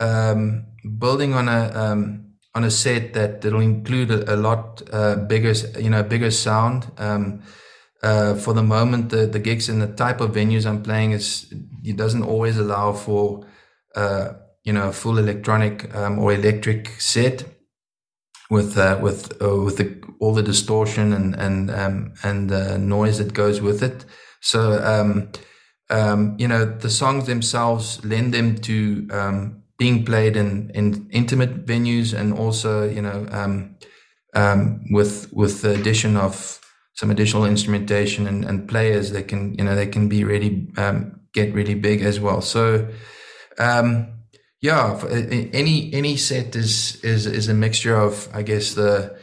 [0.00, 0.66] um,
[0.98, 5.52] building on a um, on a set that will include a, a lot uh, bigger,
[5.78, 6.90] you know, bigger sound.
[8.00, 11.52] Uh, for the moment, the, the gigs and the type of venues I'm playing is
[11.82, 13.44] it doesn't always allow for
[13.96, 14.34] uh,
[14.68, 17.42] you know, full electronic um, or electric set
[18.50, 22.50] with uh, with uh, with the, all the distortion and and um, and
[22.86, 24.04] noise that goes with it.
[24.42, 25.32] So um,
[25.88, 31.64] um, you know, the songs themselves lend them to um, being played in in intimate
[31.64, 33.26] venues and also you know
[34.34, 36.60] um, with with the addition of
[36.92, 40.68] some additional instrumentation and, and players that can you know they can be really
[41.32, 42.42] get really big as well.
[42.42, 42.86] So
[43.58, 44.17] um,
[44.60, 45.00] yeah,
[45.52, 49.16] any any set is is is a mixture of I guess the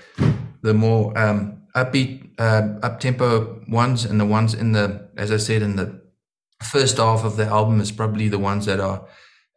[0.61, 5.38] the more um, upbeat uh, up tempo ones and the ones in the as I
[5.38, 6.01] said in the
[6.63, 9.07] first half of the album is probably the ones that are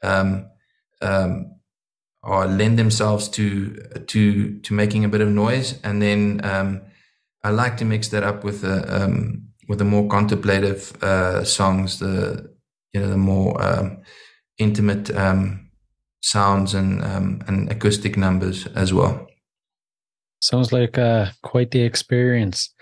[0.02, 0.50] um,
[1.00, 1.54] um,
[2.22, 3.74] or lend themselves to
[4.06, 6.82] to to making a bit of noise, and then um,
[7.44, 12.00] I like to mix that up with the um, with the more contemplative uh, songs,
[12.00, 12.52] the
[12.92, 13.98] you know the more um,
[14.58, 15.67] intimate um,
[16.20, 19.26] sounds and um, and acoustic numbers as well.
[20.40, 22.72] Sounds like uh, quite the experience.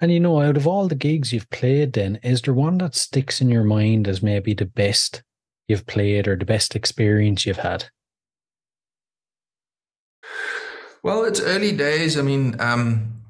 [0.00, 2.94] And you know, out of all the gigs you've played, then is there one that
[2.94, 5.22] sticks in your mind as maybe the best
[5.66, 7.86] you've played or the best experience you've had?
[11.02, 12.18] Well, it's early days.
[12.18, 13.22] I mean, um,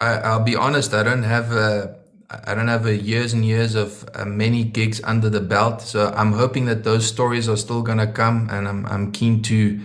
[0.00, 0.92] I, will be honest.
[0.92, 1.98] I don't have a
[2.30, 6.12] I don't have a years and years of uh, many gigs under the belt, so
[6.14, 9.80] I'm hoping that those stories are still going to come, and I'm I'm keen to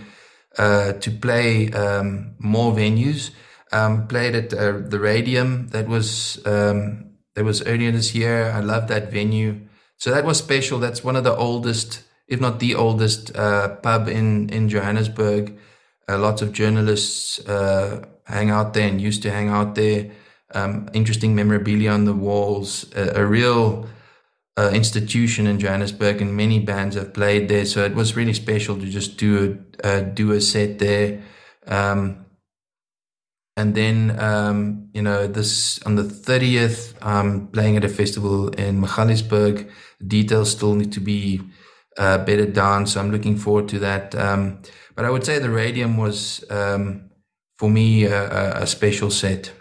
[0.58, 3.30] uh, to play um, more venues.
[3.72, 8.50] Um, played at uh, the Radium that was um, that was earlier this year.
[8.50, 9.60] I love that venue,
[9.96, 10.78] so that was special.
[10.78, 15.58] That's one of the oldest, if not the oldest, uh, pub in in Johannesburg.
[16.06, 20.10] Uh, lots of journalists uh, hang out there and used to hang out there.
[20.54, 22.90] Um, interesting memorabilia on the walls.
[22.94, 23.88] A, a real
[24.56, 27.64] uh, institution in Johannesburg, and many bands have played there.
[27.64, 31.22] So it was really special to just do a do a set there.
[31.66, 32.24] Um,
[33.56, 38.80] and then um, you know this on the 30th i'm playing at a festival in
[38.80, 39.70] Magaliesburg
[40.06, 41.40] details still need to be
[41.98, 44.60] uh, bedded down so i'm looking forward to that um,
[44.94, 47.10] but i would say the radium was um,
[47.58, 49.52] for me a, a, special set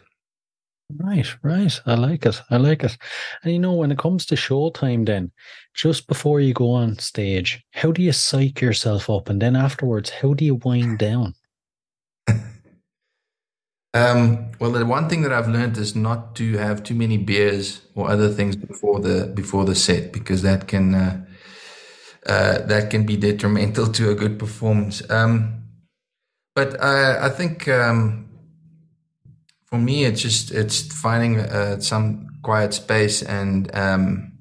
[0.98, 1.82] right right.
[1.86, 2.42] I like it.
[2.50, 2.98] I like it.
[3.44, 5.32] And you know when it comes to showtime then
[5.74, 9.30] just before you go on stage how do you psych yourself up?
[9.30, 11.36] And then afterwards how do you wind down?
[13.96, 17.82] Um, well, the one thing that I've learned is not to have too many beers
[17.94, 21.26] or other things before the before the set because that can uh,
[22.26, 25.08] uh, that can be detrimental to a good performance.
[25.12, 25.64] Um,
[26.56, 28.30] but I, I think um,
[29.74, 34.34] for me, it's just it's finding uh, some quiet space and um,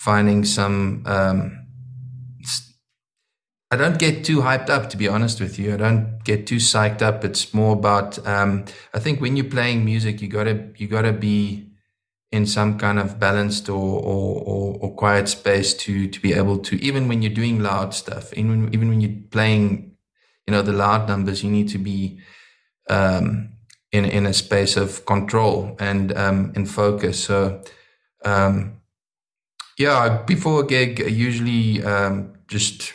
[0.00, 1.62] finding some um,
[3.70, 5.74] I don't get too hyped up, to be honest with you.
[5.74, 7.24] I don't get too psyched up.
[7.24, 11.70] It's more about, um, I think when you're playing music, you gotta, you gotta be
[12.32, 16.58] in some kind of balanced or, or, or, or, quiet space to, to be able
[16.58, 19.96] to, even when you're doing loud stuff, even, even when you're playing,
[20.46, 22.20] you know, the loud numbers, you need to be,
[22.90, 23.51] um,
[23.92, 27.22] in, in a space of control and, um, in focus.
[27.24, 27.62] So,
[28.24, 28.80] um,
[29.78, 32.94] yeah, before a gig, I usually, um, just,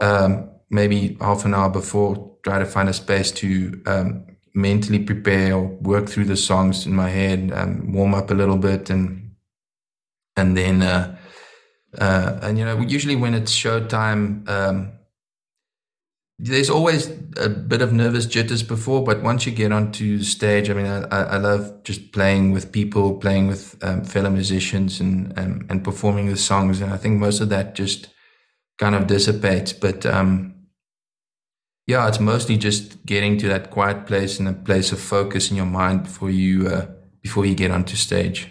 [0.00, 5.54] um, maybe half an hour before, try to find a space to um, mentally prepare
[5.54, 9.32] or work through the songs in my head, um, warm up a little bit, and
[10.36, 11.16] and then uh,
[11.98, 14.48] uh, and you know usually when it's showtime.
[16.38, 20.68] Um, there's always a bit of nervous jitters before, but once you get onto stage,
[20.68, 25.32] I mean, I, I love just playing with people, playing with um, fellow musicians, and,
[25.38, 26.80] and and performing the songs.
[26.80, 28.08] And I think most of that just
[28.78, 29.72] kind of dissipates.
[29.72, 30.54] But um,
[31.86, 35.56] yeah, it's mostly just getting to that quiet place and a place of focus in
[35.56, 36.86] your mind before you uh,
[37.22, 38.50] before you get onto stage.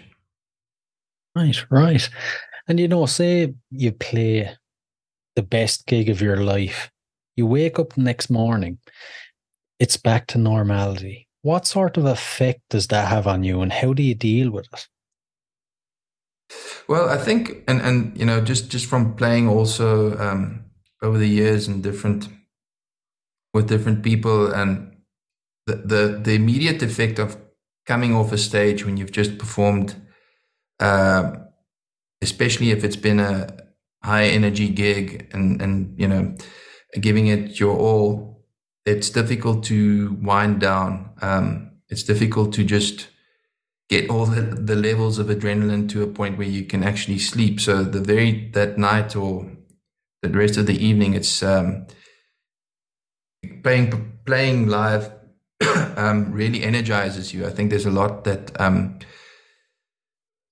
[1.36, 2.08] Right, right.
[2.68, 4.56] And you know, say you play
[5.36, 6.90] the best gig of your life,
[7.36, 8.78] you wake up the next morning,
[9.78, 11.28] it's back to normality.
[11.42, 14.66] What sort of effect does that have on you, and how do you deal with
[14.72, 14.88] it?
[16.88, 20.64] Well, I think, and and you know, just just from playing also um,
[21.02, 22.28] over the years and different
[23.52, 24.96] with different people, and
[25.66, 27.36] the, the the immediate effect of
[27.86, 29.94] coming off a stage when you've just performed,
[30.80, 31.32] uh,
[32.22, 33.48] especially if it's been a
[34.02, 36.34] high energy gig and and you know,
[37.00, 38.44] giving it your all,
[38.84, 41.10] it's difficult to wind down.
[41.20, 43.08] Um, it's difficult to just
[43.88, 47.60] get all the, the levels of adrenaline to a point where you can actually sleep.
[47.60, 49.50] So the very that night or
[50.22, 51.86] the rest of the evening, it's um,
[53.62, 55.12] playing playing live
[55.96, 57.46] um, really energizes you.
[57.46, 58.98] I think there's a lot that um,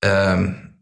[0.02, 0.74] um,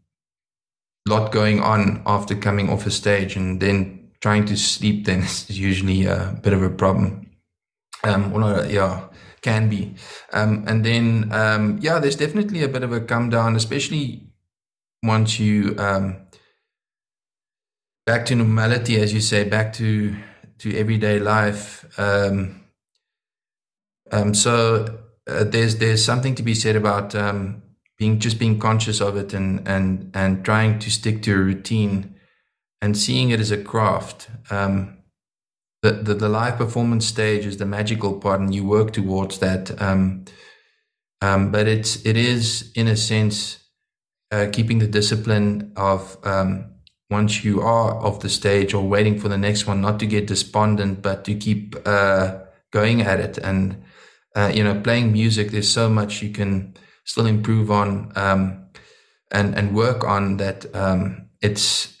[1.07, 5.59] lot going on after coming off a stage, and then trying to sleep then is
[5.59, 7.29] usually a bit of a problem.
[8.03, 9.07] Um, well, yeah
[9.41, 9.95] can be.
[10.33, 14.27] Um, and then, um, yeah, there's definitely a bit of a come down, especially
[15.03, 16.27] once you um,
[18.05, 20.15] back to normality, as you say, back to
[20.59, 21.85] to everyday life.
[21.99, 22.61] Um,
[24.11, 27.63] um, so uh, there's there's something to be said about um,
[27.97, 32.15] being just being conscious of it and and and trying to stick to a routine
[32.81, 34.29] and seeing it as a craft.
[34.49, 34.97] Um,
[35.81, 39.81] the, the, the live performance stage is the magical part, and you work towards that.
[39.81, 40.25] Um,
[41.21, 43.59] um, but it's it is in a sense
[44.31, 46.71] uh, keeping the discipline of um,
[47.09, 50.27] once you are off the stage or waiting for the next one, not to get
[50.27, 52.39] despondent, but to keep uh,
[52.71, 53.37] going at it.
[53.37, 53.83] And
[54.35, 56.75] uh, you know, playing music, there's so much you can
[57.05, 58.65] still improve on um,
[59.31, 60.37] and and work on.
[60.37, 62.00] That um, it's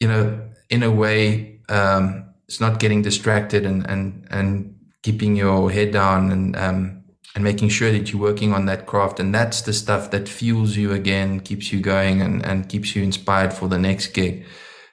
[0.00, 1.60] you know, in a way.
[1.68, 7.44] Um, it's not getting distracted and and and keeping your head down and um, and
[7.44, 9.20] making sure that you're working on that craft.
[9.20, 13.02] And that's the stuff that fuels you again keeps you going and and keeps you
[13.02, 14.44] inspired for the next gig.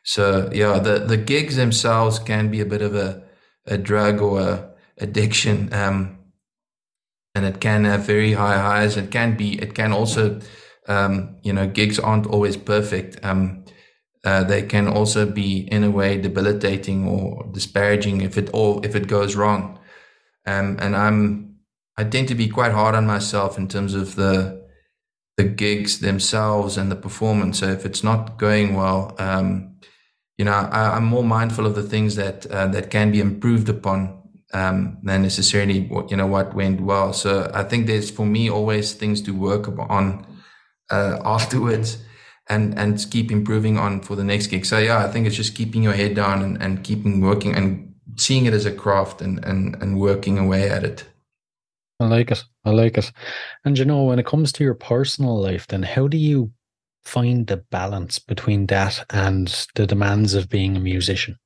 [0.03, 3.23] So yeah the the gigs themselves can be a bit of a
[3.65, 6.17] a drug or a addiction um,
[7.35, 8.97] and it can have very high highs.
[8.97, 10.39] It can be it can also
[10.87, 13.23] um, you know gigs aren't always perfect.
[13.23, 13.65] Um,
[14.24, 18.95] uh, they can also be in a way debilitating or disparaging if it all if
[18.95, 19.80] it goes wrong.
[20.45, 21.55] Um, and I'm
[21.97, 24.63] I tend to be quite hard on myself in terms of the
[25.36, 27.59] the gigs themselves and the performance.
[27.59, 29.78] So if it's not going well, um,
[30.38, 33.67] you know, I, am more mindful of the things that uh, that can be improved
[33.67, 34.21] upon
[34.53, 37.11] um, than necessarily what you know what went well.
[37.11, 40.26] So I think there's for me always things to work on
[40.89, 41.97] uh, afterwards
[42.47, 44.65] and and keep improving on for the next gig.
[44.65, 47.93] So yeah, I think it's just keeping your head down and, and keeping working and
[48.15, 51.05] seeing it as a craft and, and and working away at it.
[51.99, 52.43] I like it.
[52.65, 53.11] I like it.
[53.63, 56.51] And you know, when it comes to your personal life, then how do you
[57.03, 61.37] find the balance between that and the demands of being a musician?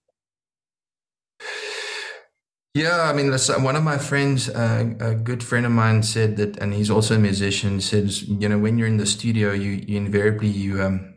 [2.77, 3.31] Yeah, I mean,
[3.63, 7.15] one of my friends, uh, a good friend of mine, said that, and he's also
[7.15, 7.81] a musician.
[7.81, 11.15] Says, you know, when you're in the studio, you, you invariably you um,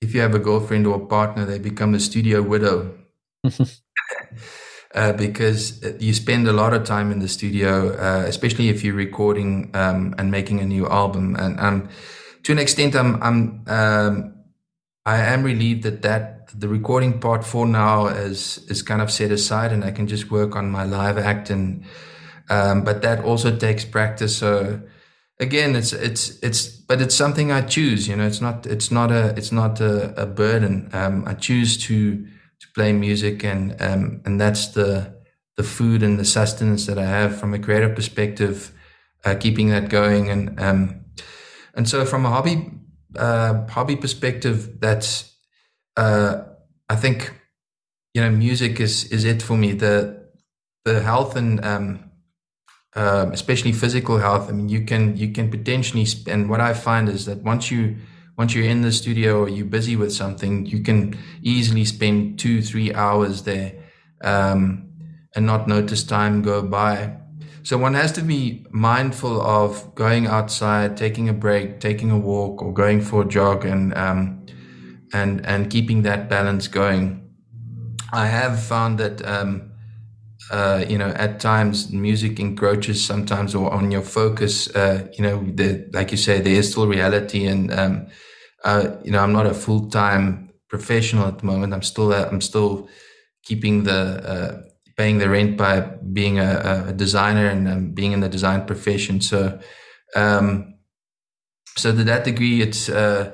[0.00, 2.96] if you have a girlfriend or a partner, they become a studio widow.
[4.94, 8.94] uh, because you spend a lot of time in the studio, uh, especially if you're
[8.94, 11.34] recording um, and making a new album.
[11.34, 11.88] And um,
[12.44, 14.34] to an extent, I'm, I'm um,
[15.08, 19.30] I am relieved that that the recording part for now is is kind of set
[19.30, 21.48] aside, and I can just work on my live act.
[21.50, 21.84] And
[22.50, 24.36] um, but that also takes practice.
[24.36, 24.82] So
[25.40, 28.06] again, it's it's it's but it's something I choose.
[28.06, 30.90] You know, it's not it's not a it's not a, a burden.
[30.92, 32.26] Um, I choose to
[32.60, 35.16] to play music, and um, and that's the
[35.56, 38.72] the food and the sustenance that I have from a creative perspective,
[39.24, 40.28] uh, keeping that going.
[40.28, 41.06] And um,
[41.74, 42.77] and so from a hobby
[43.16, 45.36] uh, hobby perspective, that's
[45.96, 46.42] uh,
[46.88, 47.32] I think
[48.14, 49.72] you know music is is it for me.
[49.72, 50.28] The
[50.84, 52.10] the health and um,
[52.94, 54.48] uh, especially physical health.
[54.48, 57.96] I mean, you can you can potentially and What I find is that once you
[58.36, 62.62] once you're in the studio or you're busy with something, you can easily spend two
[62.62, 63.72] three hours there
[64.22, 64.88] um,
[65.34, 67.16] and not notice time go by.
[67.62, 72.62] So one has to be mindful of going outside, taking a break, taking a walk,
[72.62, 74.46] or going for a jog, and um,
[75.12, 77.28] and and keeping that balance going.
[78.12, 79.70] I have found that um,
[80.50, 84.74] uh, you know at times music encroaches sometimes or on your focus.
[84.74, 88.06] Uh, you know, the, like you say, there is still reality, and um,
[88.64, 91.74] uh, you know I'm not a full time professional at the moment.
[91.74, 92.88] I'm still uh, I'm still
[93.44, 94.62] keeping the uh,
[94.98, 95.80] paying the rent by
[96.12, 99.20] being a, a designer and um, being in the design profession.
[99.20, 99.58] So,
[100.16, 100.74] um,
[101.76, 103.30] so to that degree, it's uh,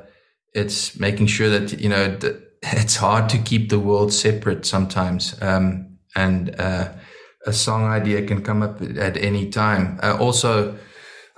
[0.52, 2.18] it's making sure that you know
[2.62, 6.92] it's hard to keep the world separate sometimes, um, and uh,
[7.46, 9.98] a song idea can come up at any time.
[10.02, 10.78] Uh, also,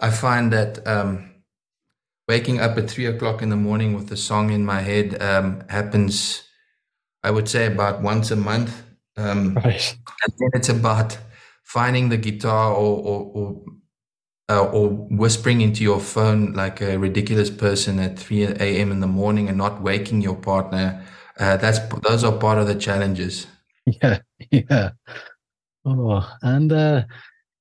[0.01, 1.31] I find that um,
[2.27, 5.63] waking up at three o'clock in the morning with a song in my head um,
[5.69, 6.43] happens.
[7.23, 8.86] I would say about once a month
[9.17, 9.97] um, right.
[10.25, 11.19] And then it's about
[11.65, 13.65] finding the guitar or or or,
[14.49, 18.93] uh, or, whispering into your phone like a ridiculous person at 3 a.m.
[18.93, 21.05] in the morning and not waking your partner.
[21.39, 23.47] Uh, that's those are part of the challenges.
[24.03, 24.19] Yeah,
[24.51, 24.91] yeah.
[25.85, 27.05] Oh, and uh,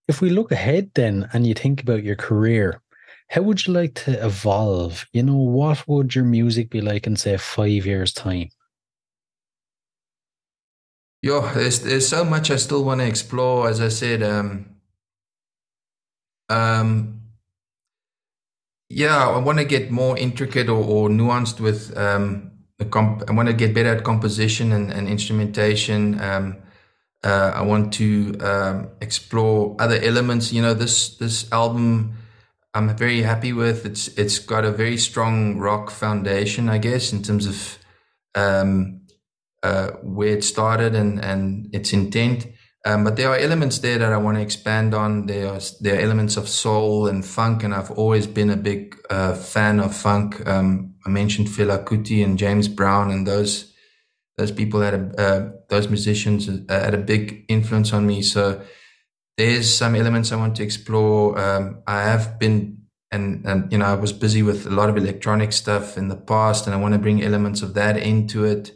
[0.08, 2.82] if we look ahead then, and you think about your career,
[3.30, 5.06] how would you like to evolve?
[5.14, 8.50] You know, what would your music be like in say five years' time?
[11.26, 13.68] Yeah, there's there's so much I still want to explore.
[13.68, 14.76] As I said, um,
[16.50, 17.22] um,
[18.92, 23.28] yeah, I want to get more intricate or, or nuanced with um, the comp.
[23.28, 26.22] I want to get better at composition and, and instrumentation.
[26.22, 26.58] Um,
[27.24, 30.54] uh, I want to um, explore other elements.
[30.54, 32.20] You know, this this album
[32.76, 33.84] I'm very happy with.
[33.84, 37.80] It's it's got a very strong rock foundation, I guess, in terms of
[38.36, 39.05] um,
[39.66, 42.48] uh, where it started and, and its intent.
[42.86, 45.26] Um, but there are elements there that I want to expand on.
[45.26, 48.96] There are there are elements of soul and funk, and I've always been a big
[49.10, 50.48] uh, fan of funk.
[50.48, 53.74] Um, I mentioned Fela Kuti and James Brown, and those
[54.38, 58.22] those people had a uh, those musicians uh, had a big influence on me.
[58.22, 58.62] So
[59.36, 61.40] there's some elements I want to explore.
[61.40, 64.98] Um, I have been and and you know I was busy with a lot of
[64.98, 68.72] electronic stuff in the past, and I want to bring elements of that into it.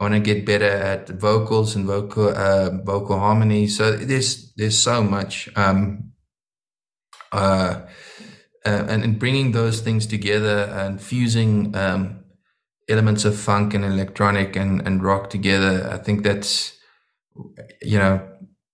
[0.00, 3.66] I want to get better at vocals and vocal uh, vocal harmony.
[3.66, 6.12] So there's there's so much, um,
[7.32, 7.82] uh,
[8.64, 12.24] uh, and, and bringing those things together and fusing um,
[12.88, 15.86] elements of funk and electronic and, and rock together.
[15.92, 16.78] I think that's
[17.82, 18.26] you know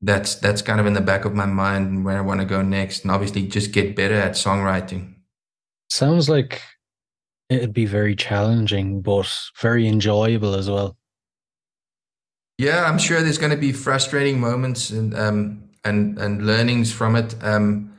[0.02, 2.62] that's that's kind of in the back of my mind where I want to go
[2.62, 5.14] next, and obviously just get better at songwriting.
[5.90, 6.62] Sounds like
[7.48, 9.28] it'd be very challenging, but
[9.60, 10.96] very enjoyable as well.
[12.58, 17.14] Yeah, I'm sure there's going to be frustrating moments and um, and and learnings from
[17.14, 17.34] it.
[17.42, 17.92] Um,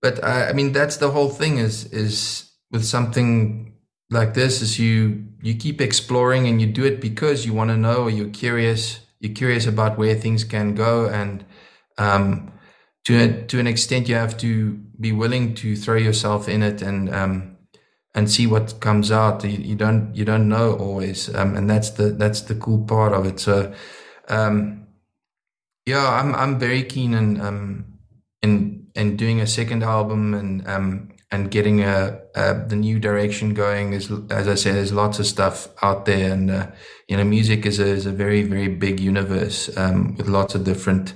[0.00, 1.58] but I, I mean, that's the whole thing.
[1.58, 3.74] Is is with something
[4.10, 7.76] like this, is you you keep exploring and you do it because you want to
[7.76, 9.00] know or you're curious.
[9.18, 11.44] You're curious about where things can go, and
[11.98, 12.52] um,
[13.06, 16.82] to a, to an extent, you have to be willing to throw yourself in it
[16.82, 17.56] and um,
[18.14, 19.42] and see what comes out.
[19.44, 23.12] You, you don't you don't know always, um, and that's the that's the cool part
[23.12, 23.40] of it.
[23.40, 23.74] So
[24.28, 24.86] um,
[25.86, 27.98] yeah, I'm I'm very keen in um,
[28.42, 33.54] in in doing a second album and um, and getting a, a, the new direction
[33.54, 33.92] going.
[33.92, 36.66] As as I said, there's lots of stuff out there, and uh,
[37.08, 40.64] you know, music is a is a very very big universe um, with lots of
[40.64, 41.14] different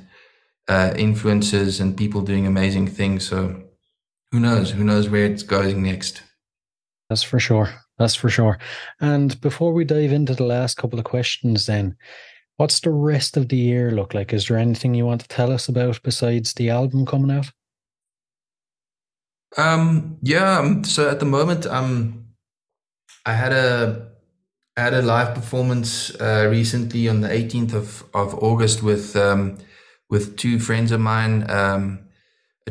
[0.69, 3.27] uh, influences and people doing amazing things.
[3.27, 3.63] So
[4.33, 4.73] who knows?
[4.73, 6.23] Who knows where it's going next?
[7.09, 7.71] That's for sure.
[7.99, 8.59] That's for sure.
[9.01, 11.97] And before we dive into the last couple of questions, then,
[12.59, 14.33] What's the rest of the year look like?
[14.33, 17.53] Is there anything you want to tell us about besides the album coming out?
[19.57, 20.59] Um, yeah.
[20.59, 22.27] Um, so at the moment, um,
[23.25, 24.09] I had a
[24.77, 29.59] I had a live performance uh, recently on the 18th of, of August with um,
[30.11, 31.49] with two friends of mine.
[31.49, 32.01] Um,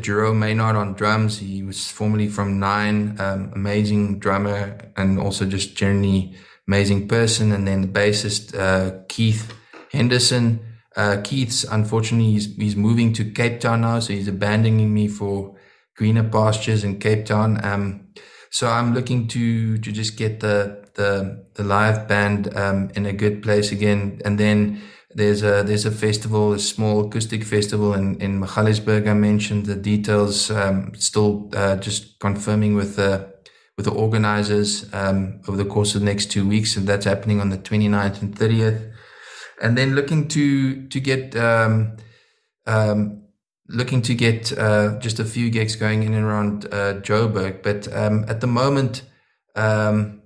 [0.00, 1.38] Jerome Maynard on drums.
[1.38, 6.36] He was formerly from Nine, um, amazing drummer and also just generally
[6.68, 7.52] amazing person.
[7.52, 9.57] And then the bassist uh, Keith
[9.92, 10.60] Henderson.
[10.96, 15.56] Uh, Keith's unfortunately he's, he's moving to Cape Town now, so he's abandoning me for
[15.96, 17.64] greener pastures in Cape Town.
[17.64, 18.08] Um,
[18.50, 23.12] so I'm looking to to just get the the the live band um, in a
[23.12, 24.80] good place again, and then
[25.14, 29.08] there's a there's a festival, a small acoustic festival in in Magaliesburg.
[29.08, 30.50] I mentioned the details.
[30.50, 33.32] Um, still uh, just confirming with the
[33.76, 37.40] with the organizers um, over the course of the next two weeks, and that's happening
[37.40, 38.90] on the 29th and 30th
[39.60, 41.96] and then looking to to get um,
[42.66, 43.22] um,
[43.68, 47.62] looking to get uh, just a few gigs going in and around uh, Joburg.
[47.62, 49.02] But um, at the moment,
[49.54, 50.22] um,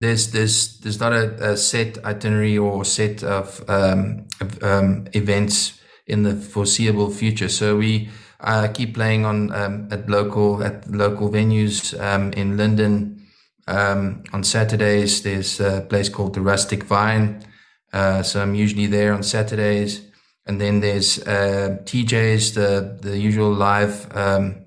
[0.00, 4.26] there's there's there's not a, a, set itinerary or set of, um,
[4.62, 7.48] um, events in the foreseeable future.
[7.48, 8.10] So we
[8.40, 9.52] uh, keep playing on
[9.92, 11.94] at local at local venues
[12.34, 13.26] in Linden.
[13.66, 17.44] on Saturdays, there's a place called the Rustic Vine
[17.92, 20.02] uh, so I'm usually there on Saturdays.
[20.46, 24.64] And then there's uh, TJ's, the the usual live, um,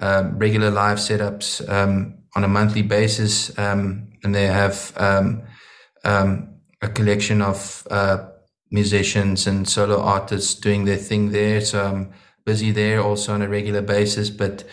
[0.00, 5.42] uh, regular live setups um, on a monthly basis, um, and they have um,
[6.04, 6.48] um,
[6.80, 8.26] a collection of uh,
[8.70, 11.60] musicians and solo artists doing their thing there.
[11.60, 12.12] So I'm
[12.46, 14.30] busy there also on a regular basis.
[14.30, 14.64] But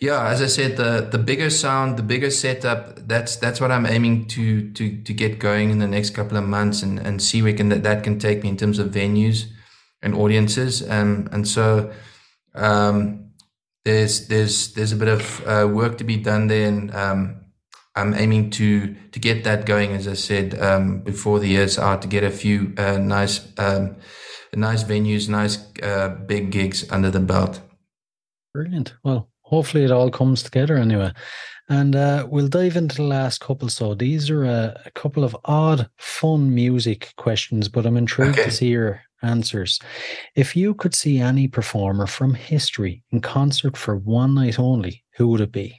[0.00, 3.84] yeah, as I said, the the bigger sound, the bigger setup, that's that's what I'm
[3.84, 7.42] aiming to to to get going in the next couple of months and and see
[7.42, 9.44] where can that, that can take me in terms of venues
[10.00, 10.88] and audiences.
[10.88, 11.92] Um, and so
[12.54, 13.32] um,
[13.84, 17.40] there's there's there's a bit of uh, work to be done there, and um,
[17.94, 19.92] I'm aiming to to get that going.
[19.92, 23.96] As I said um, before the year's out, to get a few uh, nice um,
[24.54, 27.60] nice venues, nice uh, big gigs under the belt.
[28.54, 28.94] Brilliant.
[29.04, 31.12] Well, hopefully it all comes together anyway.
[31.68, 33.68] And uh, we'll dive into the last couple.
[33.68, 38.44] So these are a, a couple of odd, fun music questions, but I'm intrigued okay.
[38.44, 39.78] to see your answers.
[40.34, 45.28] If you could see any performer from history in concert for one night only, who
[45.28, 45.78] would it be?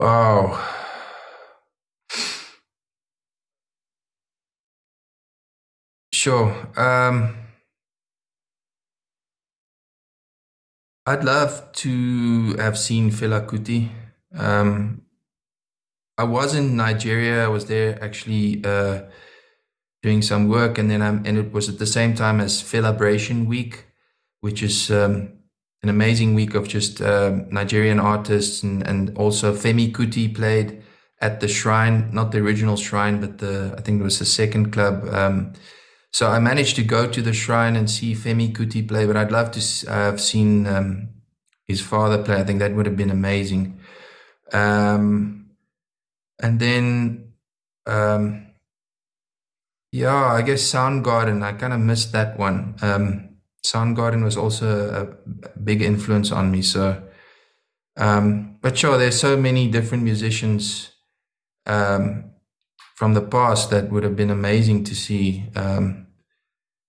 [0.00, 0.74] Oh.
[6.12, 6.52] Sure.
[6.76, 7.36] Um,
[11.08, 13.88] I'd love to have seen Fela Kuti.
[14.34, 15.06] Um,
[16.18, 17.46] I was in Nigeria.
[17.46, 19.04] I was there actually uh,
[20.02, 23.46] doing some work, and then I'm, and it was at the same time as Felabration
[23.46, 23.86] Week,
[24.42, 25.32] which is um,
[25.82, 30.82] an amazing week of just uh, Nigerian artists, and and also Femi Kuti played
[31.22, 34.72] at the shrine, not the original shrine, but the I think it was the second
[34.72, 35.08] club.
[35.08, 35.54] Um,
[36.12, 39.32] so I managed to go to the shrine and see Femi Kuti play, but I'd
[39.32, 41.08] love to uh, have seen um,
[41.66, 42.36] his father play.
[42.36, 43.78] I think that would have been amazing.
[44.52, 45.50] Um,
[46.40, 47.32] and then,
[47.86, 48.46] um,
[49.92, 51.42] yeah, I guess Soundgarden.
[51.42, 52.76] I kind of missed that one.
[52.80, 56.62] Um, Soundgarden was also a, big influence on me.
[56.62, 57.02] So,
[57.96, 60.92] um, but sure, there's so many different musicians
[61.66, 62.30] um,
[62.98, 66.04] from the past that would have been amazing to see um,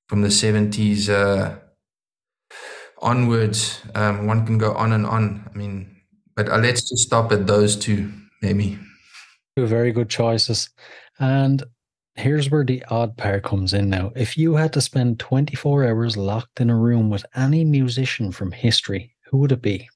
[0.07, 1.55] from the 70s uh,
[2.97, 3.79] onwards.
[3.93, 5.47] Um, one can go on and on.
[5.53, 5.97] I mean,
[6.35, 8.79] but uh, let's just stop at those two, maybe.
[9.55, 10.71] Two very good choices.
[11.19, 11.61] And
[12.15, 14.11] here's where the odd pair comes in now.
[14.15, 18.51] If you had to spend 24 hours locked in a room with any musician from
[18.51, 19.87] history, who would it be?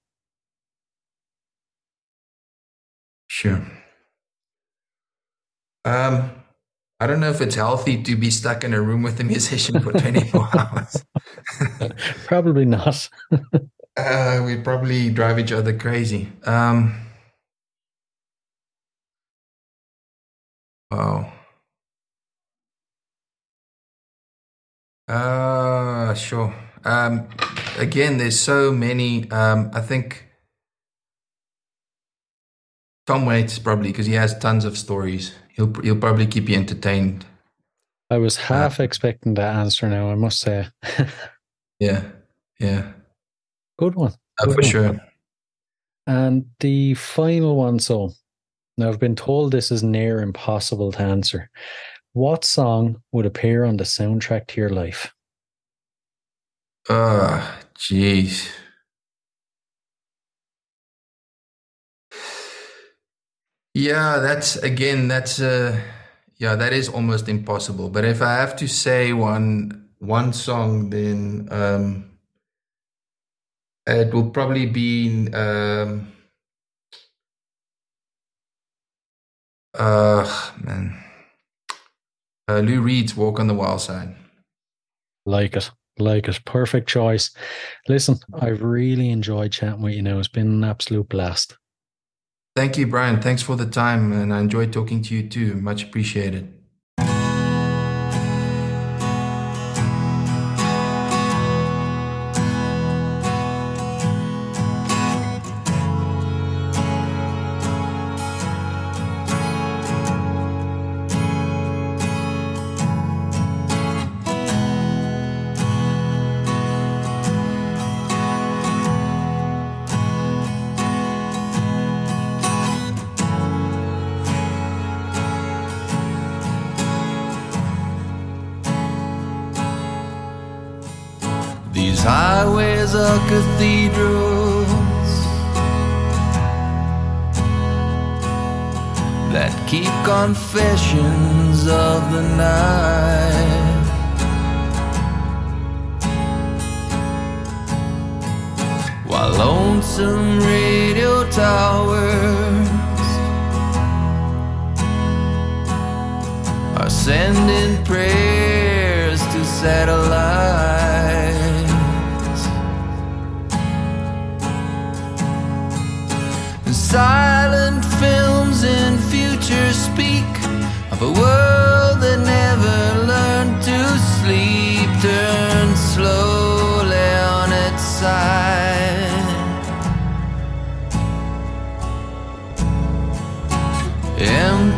[3.26, 3.66] Sure.
[5.86, 6.32] Um,
[7.00, 9.80] I don't know if it's healthy to be stuck in a room with a musician
[9.82, 11.04] for 24 hours.
[12.26, 13.10] Probably not.
[13.98, 16.32] uh, we'd probably drive each other crazy.
[16.46, 16.96] Um,
[20.92, 21.34] wow.
[25.08, 26.54] Uh, sure.
[26.86, 27.28] Um,
[27.78, 29.30] again, there's so many.
[29.32, 30.28] Um, I think
[33.06, 35.34] Tom Waits probably because he has tons of stories.
[35.54, 37.26] He'll he'll probably keep you entertained.
[38.10, 40.68] I was half uh, expecting that answer now, I must say.
[41.80, 42.04] yeah,
[42.60, 42.92] yeah.
[43.80, 44.14] Good one.
[44.38, 44.70] Good for one.
[44.70, 45.00] sure.
[46.06, 48.12] And the final one, so
[48.78, 51.50] now I've been told this is near impossible to answer.
[52.14, 55.14] What song would appear on the soundtrack to your life?
[56.90, 58.50] Ah, uh, jeez.
[63.74, 65.80] Yeah, that's again, that's uh
[66.38, 67.90] yeah, that is almost impossible.
[67.90, 72.12] But if I have to say one one song, then um
[73.88, 76.12] it will probably be um
[79.74, 81.00] uh man.
[82.48, 84.16] Uh, Lou Reed's Walk on the Wild Side.
[85.26, 85.72] Like it.
[85.98, 86.44] Like it.
[86.46, 87.32] Perfect choice.
[87.88, 90.20] Listen, I've really enjoyed chatting with you now.
[90.20, 91.58] It's been an absolute blast.
[92.56, 93.20] Thank you, Brian.
[93.22, 95.56] Thanks for the time, and I enjoyed talking to you too.
[95.56, 96.53] Much appreciated.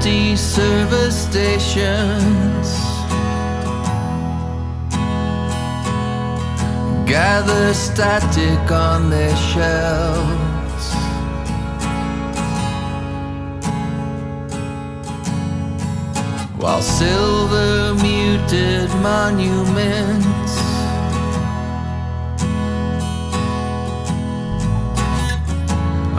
[0.05, 2.67] Empty service stations.
[7.07, 10.85] Gather static on their shelves.
[16.59, 20.53] while silver muted monuments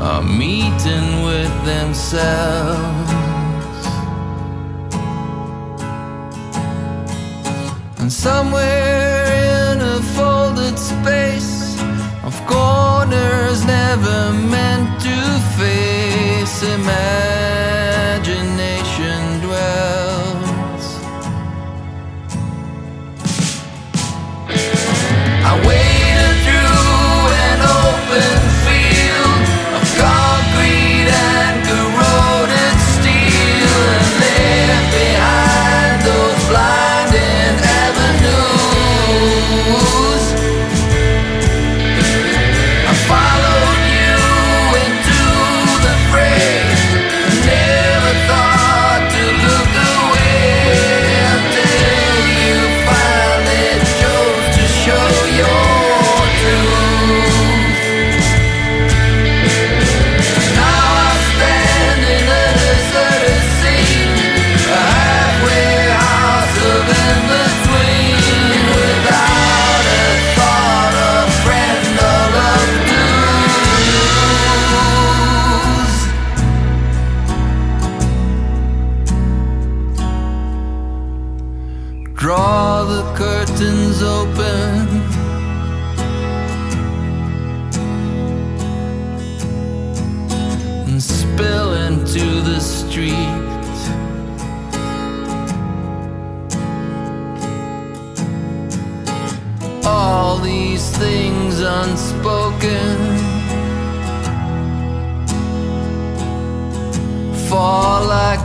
[0.00, 2.95] are meeting with themselves.
[8.06, 9.24] And somewhere
[9.72, 11.76] in a folded space
[12.22, 21.00] of corners never meant to face, imagination dwells.
[25.50, 28.45] I waded through an open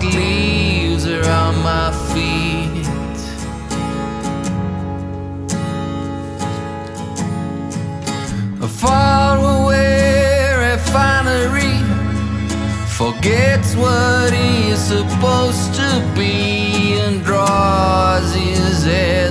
[0.02, 2.88] fall like leaves around my feet.
[8.62, 11.80] A far away refinery
[12.88, 19.31] forgets what he's supposed to be and draws his head